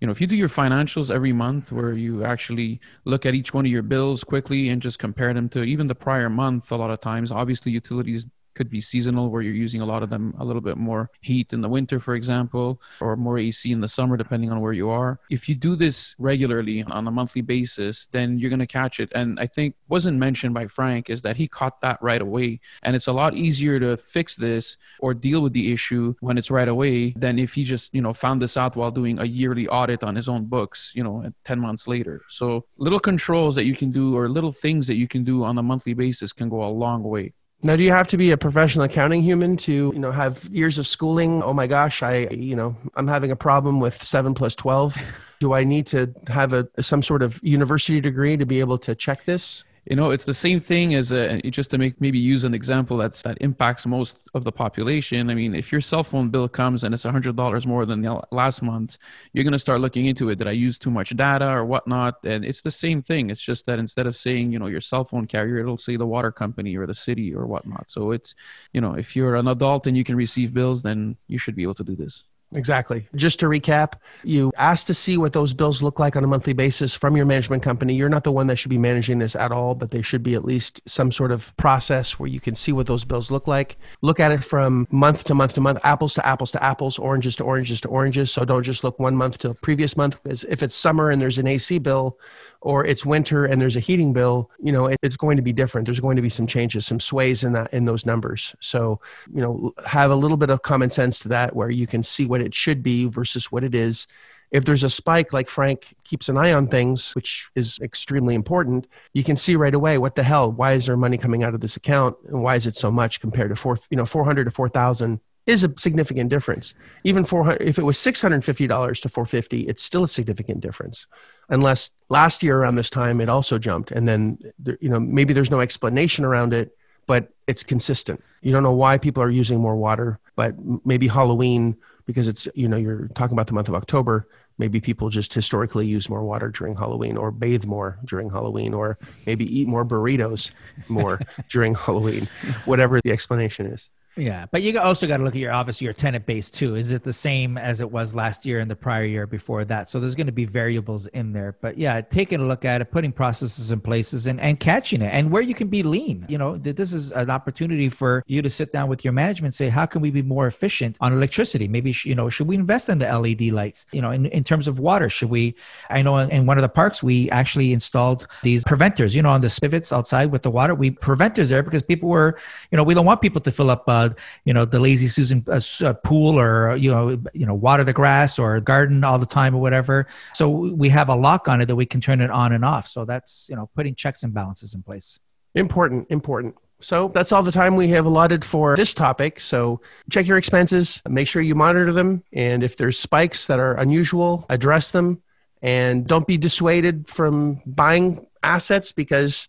you 0.01 0.07
know, 0.07 0.11
if 0.11 0.21
you 0.21 0.27
do 0.27 0.37
your 0.37 0.49
financials 0.49 1.11
every 1.11 1.33
month 1.33 1.73
where 1.73 1.93
you 1.95 2.25
actually 2.25 2.81
look 3.05 3.25
at 3.25 3.35
each 3.35 3.55
one 3.55 3.65
of 3.65 3.73
your 3.73 3.83
bills 3.83 4.25
quickly 4.25 4.69
and 4.69 4.83
just 4.83 4.99
compare 4.99 5.33
them 5.33 5.49
to 5.51 5.63
even 5.63 5.87
the 5.87 5.95
prior 5.95 6.29
month, 6.29 6.71
a 6.73 6.77
lot 6.77 6.91
of 6.91 7.01
times, 7.01 7.31
obviously 7.33 7.73
utilities 7.73 8.27
could 8.55 8.71
be 8.71 8.81
seasonal 8.81 9.31
where 9.31 9.43
you're 9.43 9.55
using 9.55 9.81
a 9.81 9.87
lot 9.87 10.03
of 10.03 10.11
them 10.11 10.35
a 10.39 10.45
little 10.45 10.63
bit 10.63 10.77
more 10.77 11.11
heat 11.21 11.53
in 11.53 11.61
the 11.61 11.69
winter 11.69 11.99
for 11.99 12.15
example 12.15 12.81
or 13.01 13.17
more 13.17 13.39
ac 13.39 13.71
in 13.71 13.81
the 13.81 13.89
summer 13.89 14.17
depending 14.17 14.51
on 14.51 14.61
where 14.61 14.73
you 14.73 14.89
are. 14.89 15.21
If 15.31 15.49
you 15.49 15.55
do 15.55 15.77
this 15.77 16.15
regularly 16.19 16.83
on 16.83 17.07
a 17.07 17.11
monthly 17.11 17.43
basis 17.43 18.09
then 18.13 18.39
you're 18.39 18.51
going 18.51 18.61
to 18.61 18.67
catch 18.67 19.01
it. 19.01 19.11
And 19.15 19.39
i 19.41 19.47
think 19.47 19.75
wasn't 19.89 20.19
mentioned 20.19 20.55
by 20.55 20.67
frank 20.67 21.11
is 21.11 21.23
that 21.23 21.37
he 21.37 21.49
caught 21.49 21.81
that 21.81 21.99
right 22.01 22.23
away. 22.23 22.61
And 22.83 22.97
it's 22.97 23.07
a 23.07 23.13
lot 23.13 23.35
easier 23.35 23.79
to 23.81 23.97
fix 23.97 24.37
this 24.37 24.77
or 25.01 25.15
deal 25.15 25.41
with 25.43 25.53
the 25.53 25.73
issue 25.73 26.15
when 26.21 26.39
it's 26.39 26.51
right 26.51 26.69
away 26.69 27.11
than 27.13 27.39
if 27.39 27.55
he 27.55 27.65
just 27.65 27.95
you 27.95 28.03
know 28.03 28.13
found 28.13 28.41
this 28.41 28.57
out 28.57 28.77
while 28.77 28.91
doing 28.91 29.19
a 29.19 29.25
yearly 29.25 29.67
audit 29.69 30.03
on 30.03 30.15
his 30.17 30.29
own 30.29 30.45
books 30.47 30.93
you 30.95 31.03
know 31.03 31.31
10 31.45 31.61
months 31.61 31.87
later. 31.87 32.23
So 32.29 32.65
little 32.79 33.01
controls 33.01 33.55
that 33.57 33.65
you 33.65 33.75
can 33.75 33.91
do 33.91 34.17
or 34.17 34.29
little 34.29 34.53
things 34.53 34.87
that 34.87 34.97
you 34.97 35.09
can 35.09 35.25
do 35.25 35.45
on 35.45 35.59
a 35.59 35.63
monthly 35.63 35.95
basis 35.95 36.33
can 36.33 36.49
go 36.49 36.63
a 36.65 36.73
long 36.85 37.03
way 37.03 37.33
now, 37.65 37.77
do 37.77 37.83
you 37.83 37.91
have 37.91 38.07
to 38.09 38.19
be 38.19 38.31
a 38.31 38.37
professional 38.37 38.85
accounting 38.85 39.23
human 39.23 39.57
to, 39.57 39.73
you 39.73 39.99
know, 39.99 40.13
have 40.13 40.45
years 40.53 40.79
of 40.79 40.87
schooling? 40.87 41.43
Oh 41.43 41.55
my 41.55 41.67
gosh, 41.67 42.03
I, 42.03 42.29
you 42.31 42.55
know, 42.55 42.77
I'm 42.95 43.09
having 43.09 43.31
a 43.31 43.37
problem 43.37 43.81
with 43.81 44.03
seven 44.05 44.35
plus 44.35 44.55
twelve. 44.55 44.97
Do 45.41 45.55
I 45.55 45.65
need 45.65 45.87
to 45.89 46.15
have 46.29 46.53
a 46.53 46.69
some 46.83 47.03
sort 47.03 47.23
of 47.23 47.41
university 47.43 48.03
degree 48.03 48.37
to 48.37 48.45
be 48.45 48.61
able 48.61 48.77
to 48.79 48.95
check 48.95 49.25
this? 49.25 49.65
You 49.87 49.97
know 49.97 50.11
it's 50.11 50.25
the 50.25 50.35
same 50.35 50.61
thing 50.61 50.95
as 50.95 51.13
uh, 51.13 51.41
a 51.45 51.51
just 51.51 51.71
to 51.71 51.79
make 51.79 52.01
maybe 52.01 52.19
use 52.19 52.45
an 52.45 52.55
example 52.55 52.97
that's 52.97 53.23
that 53.23 53.37
impacts 53.41 53.87
most 53.87 54.19
of 54.35 54.45
the 54.45 54.53
population. 54.53 55.31
I 55.31 55.35
mean 55.35 55.55
if 55.55 55.71
your 55.71 55.81
cell 55.81 56.03
phone 56.05 56.31
bill 56.31 56.49
comes 56.49 56.85
and 56.85 56.95
it's 56.95 57.05
$100 57.05 57.67
more 57.67 57.87
than 57.87 58.01
the 58.03 58.23
last 58.31 58.63
month 58.63 58.99
you're 59.33 59.45
going 59.45 59.53
to 59.53 59.59
start 59.59 59.81
looking 59.81 60.07
into 60.07 60.31
it. 60.31 60.37
Did 60.37 60.49
i 60.49 60.53
use 60.53 60.79
too 60.79 60.91
much 60.91 61.11
data 61.17 61.49
or 61.49 61.65
whatnot? 61.65 62.15
And 62.25 62.45
it's 62.45 62.63
the 62.63 62.71
same 62.71 63.03
thing. 63.03 63.31
It's 63.31 63.43
just 63.43 63.67
that 63.67 63.79
instead 63.79 64.07
of 64.07 64.17
saying 64.17 64.53
you 64.53 64.59
know 64.59 64.67
your 64.67 64.81
cell 64.81 65.05
phone 65.05 65.27
carrier 65.27 65.59
it'll 65.59 65.79
say 65.79 65.97
the 65.97 66.07
water 66.07 66.33
company 66.33 66.77
or 66.77 66.87
the 66.87 66.95
city 66.95 67.35
or 67.35 67.47
whatnot. 67.47 67.91
So 67.91 68.11
it's 68.13 68.35
you 68.73 68.81
know 68.81 68.95
if 68.95 69.15
you're 69.17 69.37
an 69.37 69.49
adult 69.49 69.87
and 69.87 69.97
you 69.97 70.05
can 70.05 70.17
receive 70.17 70.55
bills 70.55 70.83
then 70.83 71.17
you 71.29 71.39
should 71.39 71.57
be 71.57 71.63
able 71.63 71.75
to 71.75 71.85
do 71.85 71.97
this 71.97 72.25
Exactly. 72.55 73.09
Just 73.17 73.41
to 73.41 73.47
recap, 73.47 73.95
you 74.23 74.53
asked 74.57 74.87
to 74.87 74.95
see 74.95 75.19
what 75.19 75.33
those 75.33 75.53
bills 75.53 75.83
look 75.83 75.99
like 75.99 76.15
on 76.15 76.23
a 76.23 76.27
monthly 76.27 76.53
basis 76.53 76.95
from 76.95 77.17
your 77.17 77.27
management 77.27 77.63
company. 77.63 77.95
You're 77.95 78.09
not 78.09 78.25
the 78.25 78.33
one 78.33 78.47
that 78.47 78.57
should 78.57 78.71
be 78.71 78.79
managing 78.79 79.19
this 79.19 79.35
at 79.35 79.51
all, 79.51 79.75
but 79.75 79.91
there 79.91 80.03
should 80.03 80.23
be 80.23 80.35
at 80.35 80.45
least 80.45 80.81
some 80.87 81.11
sort 81.11 81.33
of 81.33 81.55
process 81.57 82.19
where 82.19 82.29
you 82.29 82.41
can 82.41 82.55
see 82.55 82.73
what 82.73 82.87
those 82.87 83.05
bills 83.05 83.31
look 83.31 83.49
like. 83.49 83.77
Look 84.03 84.21
at 84.21 84.31
it 84.31 84.45
from 84.45 84.87
month 84.91 85.25
to 85.25 85.35
month 85.35 85.55
to 85.55 85.61
month, 85.61 85.81
apples 85.83 86.15
to 86.15 86.27
apples 86.27 86.53
to 86.53 86.63
apples, 86.63 86.99
oranges 86.99 87.37
to 87.37 87.45
oranges 87.45 87.81
to 87.83 87.89
oranges. 87.89 88.31
So 88.31 88.45
don't 88.45 88.63
just 88.63 88.85
look 88.85 89.01
one 89.01 89.17
month 89.17 89.39
to 89.39 89.55
previous 89.55 89.97
month. 89.97 90.23
Because 90.23 90.45
if 90.45 90.63
it's 90.63 90.77
summer 90.77 91.11
and 91.11 91.21
there's 91.21 91.39
an 91.39 91.49
AC 91.49 91.79
bill, 91.81 92.19
or 92.65 92.83
it's 92.83 93.05
winter 93.05 93.45
and 93.45 93.61
there's 93.61 93.77
a 93.77 93.81
heating 93.81 94.15
bill, 94.15 94.51
you 94.59 94.73
know, 94.73 94.87
it, 94.87 94.99
it's 95.03 95.19
going 95.19 95.37
to 95.37 95.43
be 95.43 95.53
different. 95.53 95.85
There's 95.85 96.01
going 96.01 96.17
to 96.17 96.23
be 96.23 96.31
some 96.31 96.47
changes, 96.47 96.87
some 96.87 96.99
sways 96.99 97.45
in 97.45 97.53
that 97.53 97.73
in 97.75 97.85
those 97.85 98.07
numbers. 98.07 98.57
So, 98.59 99.01
you 99.33 99.43
know, 99.43 99.75
have 99.85 100.11
a 100.11 100.17
little 100.17 100.39
bit 100.39 100.49
of 100.49 100.63
common 100.63 100.89
sense 100.89 101.19
to 101.21 101.29
that 101.29 101.55
where 101.55 101.71
you 101.71 101.87
can 101.87 102.03
see 102.03 102.25
what 102.25 102.41
it 102.41 102.55
should 102.55 102.83
be 102.83 103.05
versus 103.05 103.53
what 103.53 103.65
it 103.65 103.75
is. 103.75 104.07
If 104.51 104.65
there's 104.65 104.83
a 104.83 104.89
spike, 104.89 105.33
like 105.33 105.49
Frank 105.49 105.95
keeps 106.05 106.31
an 106.31 106.39
eye 106.39 106.55
on 106.55 106.67
things, 106.67 107.15
which 107.15 107.51
is 107.55 107.79
extremely 107.83 108.35
important, 108.35 108.87
you 109.13 109.25
can 109.25 109.37
see 109.37 109.57
right 109.57 109.75
away 109.75 109.99
what 109.99 110.15
the 110.15 110.23
hell. 110.23 110.51
Why 110.51 110.73
is 110.73 110.87
there 110.87 110.97
money 110.97 111.19
coming 111.19 111.43
out 111.43 111.55
of 111.55 111.61
this 111.61 111.77
account, 111.77 112.17
and 112.29 112.43
why 112.43 112.57
is 112.57 112.67
it 112.67 112.77
so 112.77 112.91
much 112.91 113.21
compared 113.21 113.51
to 113.51 113.57
four, 113.57 113.79
you 113.91 113.99
know, 113.99 114.07
four 114.07 114.25
hundred 114.25 114.45
to 114.45 114.51
four 114.51 114.71
thousand 114.71 115.21
is 115.47 115.65
a 115.65 115.75
significant 115.77 116.31
difference. 116.31 116.75
Even 117.05 117.25
400, 117.25 117.61
if 117.61 117.79
it 117.79 117.83
was 117.83 117.99
$650 117.99 119.03
to 119.03 119.09
450, 119.11 119.61
it's 119.61 119.83
still 119.83 120.05
a 120.05 120.09
significant 120.09 120.61
difference. 120.61 121.07
Unless 121.49 121.91
last 122.09 122.43
year 122.43 122.59
around 122.59 122.77
this 122.77 122.91
time 122.91 123.21
it 123.21 123.29
also 123.29 123.59
jumped, 123.59 123.91
and 123.91 124.09
then 124.09 124.39
you 124.81 124.89
know 124.89 125.01
maybe 125.01 125.33
there's 125.33 125.51
no 125.51 125.61
explanation 125.61 126.25
around 126.25 126.53
it, 126.53 126.77
but 127.07 127.33
it's 127.47 127.63
consistent. 127.63 128.23
You 128.43 128.53
don't 128.53 128.63
know 128.63 128.73
why 128.73 128.99
people 128.99 129.23
are 129.23 129.31
using 129.31 129.61
more 129.61 129.77
water, 129.77 130.19
but 130.37 130.55
maybe 130.85 131.09
Halloween 131.09 131.77
because 132.07 132.29
it's 132.29 132.49
you 132.55 132.69
know 132.69 132.77
you're 132.77 133.09
talking 133.15 133.35
about 133.35 133.47
the 133.47 133.53
month 133.53 133.69
of 133.69 133.75
October. 133.75 134.29
Maybe 134.57 134.81
people 134.81 135.09
just 135.09 135.35
historically 135.35 135.87
use 135.87 136.09
more 136.09 136.23
water 136.23 136.49
during 136.49 136.77
Halloween, 136.77 137.17
or 137.17 137.31
bathe 137.33 137.65
more 137.65 137.99
during 138.05 138.31
Halloween, 138.31 138.73
or 138.73 138.99
maybe 139.27 139.45
eat 139.45 139.67
more 139.67 139.85
burritos 139.85 140.53
more 140.89 141.21
during 141.51 141.75
Halloween. 141.75 142.29
Whatever 142.65 143.01
the 143.03 143.11
explanation 143.11 143.67
is. 143.67 143.91
Yeah, 144.17 144.47
but 144.51 144.63
you 144.63 144.79
also 144.79 145.07
got 145.09 145.17
to 145.17 145.25
look 145.25 145.35
at 145.35 145.41
your 145.41 145.53
obviously 145.53 145.87
your 145.87 145.93
tenant 145.93 146.25
base 146.25 146.51
too. 146.51 146.77
Is 146.77 146.93
it 146.93 147.03
the 147.03 147.13
same 147.13 147.59
as 147.59 147.81
it 147.81 147.91
was 147.91 148.15
last 148.15 148.47
year 148.47 148.61
and 148.61 148.71
the 148.71 148.77
prior 148.77 149.05
year 149.05 149.27
before 149.27 149.65
that? 149.65 149.89
So 149.89 149.99
there's 149.99 150.15
going 150.15 150.27
to 150.27 150.33
be 150.33 150.45
variables 150.45 151.09
in 151.09 151.33
there. 151.33 151.57
But 151.61 151.79
yeah, 151.79 152.01
taking 152.01 152.41
a 152.41 152.45
look 152.45 152.65
at 152.65 152.81
it, 152.81 152.91
putting 152.93 153.13
processes 153.13 153.73
in 153.73 153.81
places, 153.81 154.27
and 154.27 154.41
and 154.41 154.61
catching 154.61 155.03
it, 155.03 155.13
and 155.13 155.31
where 155.31 155.43
you 155.43 155.55
can 155.55 155.69
be 155.69 155.83
lean. 155.83 156.25
You 156.29 156.39
know, 156.39 156.57
this 156.57 156.93
is 156.93 157.11
an 157.11 157.29
opportunity 157.29 157.89
for 157.89 158.23
you 158.27 158.41
to 158.43 158.51
sit 158.51 158.73
down 158.73 158.89
with 158.89 159.05
your 159.05 159.13
management, 159.13 159.55
say, 159.55 159.69
how 159.69 159.87
can 159.87 160.01
we 160.01 160.11
be 160.11 160.23
more 160.23 160.47
efficient 160.47 160.97
on 161.01 161.13
electricity? 161.13 161.67
Maybe 161.67 161.95
you 162.05 162.15
know, 162.15 162.29
should 162.29 162.47
we 162.47 162.55
invest 162.55 162.89
in 162.89 162.99
the 162.99 163.07
LED 163.07 163.53
lights? 163.53 163.87
You 163.93 164.01
know, 164.01 164.11
in, 164.13 164.27
in 164.27 164.45
terms 164.45 164.69
of 164.69 164.79
water, 164.79 165.09
should 165.09 165.31
we? 165.31 165.57
I 165.91 166.03
know 166.03 166.19
in 166.19 166.47
one 166.47 166.57
of 166.57 166.63
the 166.63 166.69
parks 166.69 167.03
we 167.03 167.29
actually 167.31 167.73
installed 167.73 168.29
these 168.43 168.63
preventers. 168.65 169.17
You 169.17 169.23
know, 169.23 169.31
on 169.31 169.41
the 169.41 169.51
spivots 169.51 169.93
outside 169.93 170.31
with 170.31 170.43
the 170.43 170.51
water, 170.51 170.75
we 170.75 170.91
preventers 170.91 171.49
there 171.49 171.63
because 171.65 171.83
people 171.83 172.09
were, 172.09 172.39
you 172.71 172.77
know, 172.77 172.85
we 172.85 172.95
don't 172.95 173.07
want 173.07 173.21
people 173.21 173.41
to 173.41 173.51
fill 173.51 173.71
up. 173.71 173.85
Uh, 173.89 174.04
you 174.45 174.53
know 174.53 174.65
the 174.65 174.79
lazy 174.79 175.07
susan 175.07 175.45
uh, 175.49 175.61
uh, 175.83 175.93
pool 176.05 176.39
or 176.39 176.77
you 176.77 176.91
know 176.91 177.11
you 177.33 177.47
know 177.47 177.55
water 177.55 177.85
the 177.85 177.93
grass 177.93 178.39
or 178.39 178.61
garden 178.61 179.05
all 179.05 179.19
the 179.19 179.27
time 179.27 179.55
or 179.55 179.61
whatever 179.61 180.07
so 180.35 180.49
we 180.49 180.89
have 180.89 181.09
a 181.09 181.15
lock 181.15 181.49
on 181.49 181.61
it 181.61 181.67
that 181.67 181.77
we 181.77 181.87
can 181.87 182.01
turn 182.01 182.21
it 182.21 182.31
on 182.31 182.53
and 182.53 182.65
off 182.65 182.89
so 182.89 183.05
that's 183.05 183.47
you 183.49 183.57
know 183.57 183.69
putting 183.75 183.95
checks 183.95 184.23
and 184.23 184.35
balances 184.35 184.75
in 184.75 184.83
place 184.83 185.19
important 185.55 186.07
important 186.11 186.55
so 186.81 187.09
that's 187.09 187.33
all 187.33 187.43
the 187.43 187.53
time 187.53 187.77
we 187.77 187.89
have 187.89 188.05
allotted 188.05 188.45
for 188.45 188.77
this 188.77 188.93
topic. 188.93 189.41
So 189.41 189.81
check 190.11 190.27
your 190.27 190.37
expenses, 190.37 191.01
make 191.09 191.29
sure 191.29 191.41
you 191.41 191.55
monitor 191.55 191.93
them. 191.93 192.23
And 192.31 192.63
if 192.63 192.77
there's 192.77 192.99
spikes 192.99 193.47
that 193.47 193.59
are 193.59 193.73
unusual, 193.75 194.45
address 194.51 194.91
them. 194.91 195.23
And 195.63 196.07
don't 196.07 196.27
be 196.27 196.37
dissuaded 196.37 197.09
from 197.09 197.63
buying 197.65 198.27
assets 198.43 198.93
because 198.93 199.49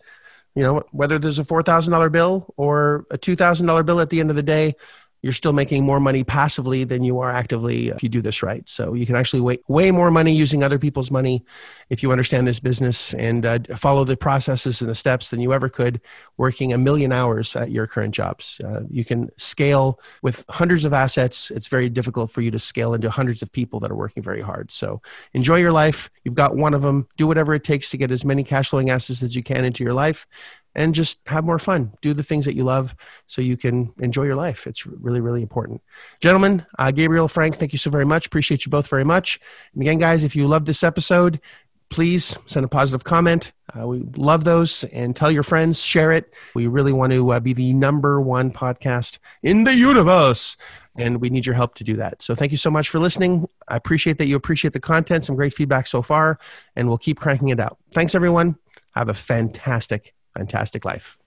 you 0.55 0.63
know, 0.63 0.83
whether 0.91 1.19
there's 1.19 1.39
a 1.39 1.43
$4,000 1.43 2.11
bill 2.11 2.53
or 2.57 3.05
a 3.11 3.17
$2,000 3.17 3.85
bill 3.85 3.99
at 3.99 4.09
the 4.09 4.19
end 4.19 4.29
of 4.29 4.35
the 4.35 4.43
day, 4.43 4.75
you're 5.25 5.33
still 5.33 5.53
making 5.53 5.83
more 5.83 5.99
money 5.99 6.23
passively 6.23 6.83
than 6.83 7.03
you 7.03 7.19
are 7.19 7.31
actively 7.31 7.87
if 7.87 8.03
you 8.03 8.09
do 8.09 8.21
this 8.21 8.43
right. 8.43 8.69
So 8.69 8.93
you 8.93 9.07
can 9.07 9.15
actually 9.15 9.41
make 9.41 9.67
way 9.67 9.89
more 9.89 10.11
money 10.11 10.31
using 10.31 10.61
other 10.61 10.77
people's 10.77 11.09
money 11.09 11.43
if 11.89 12.03
you 12.03 12.11
understand 12.11 12.45
this 12.45 12.59
business 12.59 13.11
and 13.15 13.43
uh, 13.43 13.57
follow 13.75 14.03
the 14.03 14.15
processes 14.15 14.81
and 14.81 14.89
the 14.89 14.93
steps 14.93 15.31
than 15.31 15.39
you 15.39 15.51
ever 15.51 15.67
could 15.67 15.99
working 16.37 16.73
a 16.73 16.77
million 16.77 17.11
hours 17.11 17.55
at 17.55 17.71
your 17.71 17.87
current 17.87 18.13
jobs. 18.13 18.61
Uh, 18.63 18.81
you 18.87 19.03
can 19.03 19.31
scale 19.37 19.99
with 20.21 20.45
hundreds 20.47 20.85
of 20.85 20.93
assets. 20.93 21.49
It's 21.49 21.69
very 21.69 21.89
difficult 21.89 22.29
for 22.29 22.41
you 22.41 22.51
to 22.51 22.59
scale 22.59 22.93
into 22.93 23.09
hundreds 23.09 23.41
of 23.41 23.51
people 23.51 23.79
that 23.79 23.89
are 23.89 23.95
working 23.95 24.21
very 24.21 24.41
hard. 24.41 24.71
So 24.71 25.01
enjoy 25.33 25.57
your 25.57 25.71
life. 25.71 26.11
You've 26.23 26.35
got 26.35 26.55
one 26.55 26.75
of 26.75 26.83
them. 26.83 27.07
Do 27.17 27.25
whatever 27.25 27.55
it 27.55 27.63
takes 27.63 27.89
to 27.89 27.97
get 27.97 28.11
as 28.11 28.23
many 28.23 28.43
cash 28.43 28.69
flowing 28.69 28.91
assets 28.91 29.23
as 29.23 29.35
you 29.35 29.41
can 29.41 29.65
into 29.65 29.83
your 29.83 29.95
life 29.95 30.27
and 30.75 30.93
just 30.93 31.19
have 31.27 31.45
more 31.45 31.59
fun. 31.59 31.93
Do 32.01 32.13
the 32.13 32.23
things 32.23 32.45
that 32.45 32.55
you 32.55 32.63
love 32.63 32.95
so 33.27 33.41
you 33.41 33.57
can 33.57 33.93
enjoy 33.99 34.23
your 34.23 34.35
life. 34.35 34.67
It's 34.67 34.85
really, 34.85 35.21
really 35.21 35.41
important. 35.41 35.81
Gentlemen, 36.19 36.65
uh, 36.77 36.91
Gabriel, 36.91 37.27
Frank, 37.27 37.55
thank 37.55 37.71
you 37.71 37.79
so 37.79 37.89
very 37.89 38.05
much. 38.05 38.25
Appreciate 38.25 38.65
you 38.65 38.69
both 38.69 38.87
very 38.87 39.05
much. 39.05 39.39
And 39.73 39.81
again, 39.81 39.97
guys, 39.97 40.23
if 40.23 40.35
you 40.35 40.47
love 40.47 40.65
this 40.65 40.83
episode, 40.83 41.39
please 41.89 42.37
send 42.45 42.65
a 42.65 42.69
positive 42.69 43.03
comment. 43.03 43.53
Uh, 43.77 43.87
we 43.87 43.99
love 44.17 44.43
those 44.43 44.83
and 44.85 45.15
tell 45.15 45.31
your 45.31 45.43
friends, 45.43 45.81
share 45.81 46.11
it. 46.11 46.33
We 46.53 46.67
really 46.67 46.93
want 46.93 47.13
to 47.13 47.31
uh, 47.31 47.39
be 47.39 47.53
the 47.53 47.73
number 47.73 48.19
one 48.19 48.51
podcast 48.51 49.19
in 49.43 49.63
the 49.63 49.75
universe. 49.75 50.57
And 50.97 51.19
we 51.19 51.29
need 51.29 51.45
your 51.45 51.55
help 51.55 51.75
to 51.75 51.83
do 51.83 51.95
that. 51.97 52.21
So 52.21 52.35
thank 52.35 52.51
you 52.51 52.57
so 52.57 52.71
much 52.71 52.89
for 52.89 52.99
listening. 52.99 53.47
I 53.67 53.75
appreciate 53.75 54.17
that 54.17 54.27
you 54.27 54.35
appreciate 54.35 54.73
the 54.73 54.79
content, 54.79 55.25
some 55.25 55.35
great 55.35 55.53
feedback 55.53 55.87
so 55.87 56.01
far, 56.01 56.39
and 56.75 56.87
we'll 56.87 56.97
keep 56.97 57.19
cranking 57.19 57.49
it 57.49 57.59
out. 57.59 57.77
Thanks, 57.91 58.15
everyone. 58.15 58.57
Have 58.93 59.09
a 59.09 59.13
fantastic 59.13 60.14
fantastic 60.35 60.85
life. 60.85 61.17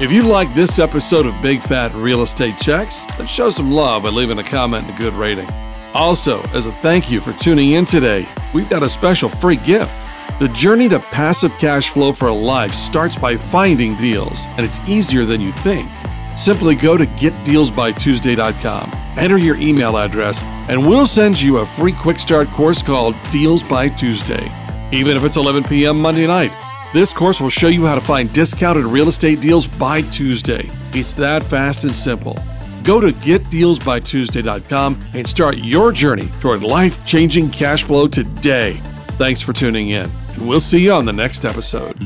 If 0.00 0.10
you 0.10 0.22
like 0.22 0.54
this 0.54 0.78
episode 0.78 1.26
of 1.26 1.42
Big 1.42 1.60
Fat 1.60 1.92
Real 1.94 2.22
Estate 2.22 2.56
Checks, 2.58 3.04
then 3.18 3.26
show 3.26 3.50
some 3.50 3.70
love 3.70 4.04
by 4.04 4.08
leaving 4.08 4.38
a 4.38 4.42
comment 4.42 4.86
and 4.88 4.96
a 4.96 4.98
good 4.98 5.12
rating. 5.12 5.46
Also, 5.92 6.40
as 6.54 6.64
a 6.64 6.72
thank 6.80 7.10
you 7.10 7.20
for 7.20 7.34
tuning 7.34 7.72
in 7.72 7.84
today, 7.84 8.26
we've 8.54 8.70
got 8.70 8.82
a 8.82 8.88
special 8.88 9.28
free 9.28 9.56
gift. 9.56 9.92
The 10.38 10.48
journey 10.48 10.88
to 10.88 11.00
passive 11.00 11.52
cash 11.58 11.90
flow 11.90 12.14
for 12.14 12.28
a 12.28 12.32
life 12.32 12.72
starts 12.72 13.16
by 13.16 13.36
finding 13.36 13.94
deals, 13.96 14.46
and 14.56 14.64
it's 14.64 14.80
easier 14.88 15.26
than 15.26 15.42
you 15.42 15.52
think. 15.52 15.90
Simply 16.34 16.76
go 16.76 16.96
to 16.96 17.04
getdealsbytuesday.com, 17.04 18.92
enter 19.18 19.36
your 19.36 19.56
email 19.56 19.98
address, 19.98 20.42
and 20.42 20.88
we'll 20.88 21.06
send 21.06 21.38
you 21.38 21.58
a 21.58 21.66
free 21.66 21.92
quick 21.92 22.18
start 22.18 22.48
course 22.52 22.82
called 22.82 23.14
Deals 23.30 23.62
by 23.62 23.90
Tuesday 23.90 24.50
even 24.92 25.16
if 25.16 25.24
it's 25.24 25.36
11 25.36 25.64
p.m. 25.64 26.00
Monday 26.00 26.26
night. 26.26 26.52
This 26.92 27.12
course 27.12 27.40
will 27.40 27.50
show 27.50 27.68
you 27.68 27.86
how 27.86 27.94
to 27.94 28.00
find 28.00 28.32
discounted 28.32 28.84
real 28.84 29.08
estate 29.08 29.40
deals 29.40 29.66
by 29.66 30.02
Tuesday. 30.02 30.68
It's 30.92 31.14
that 31.14 31.44
fast 31.44 31.84
and 31.84 31.94
simple. 31.94 32.36
Go 32.82 33.00
to 33.00 33.08
getdealsbytuesday.com 33.12 35.00
and 35.14 35.26
start 35.26 35.58
your 35.58 35.92
journey 35.92 36.28
toward 36.40 36.62
life 36.62 37.04
changing 37.06 37.50
cash 37.50 37.84
flow 37.84 38.08
today. 38.08 38.80
Thanks 39.18 39.40
for 39.40 39.52
tuning 39.52 39.90
in, 39.90 40.10
and 40.34 40.48
we'll 40.48 40.60
see 40.60 40.84
you 40.84 40.92
on 40.92 41.04
the 41.04 41.12
next 41.12 41.44
episode. 41.44 41.96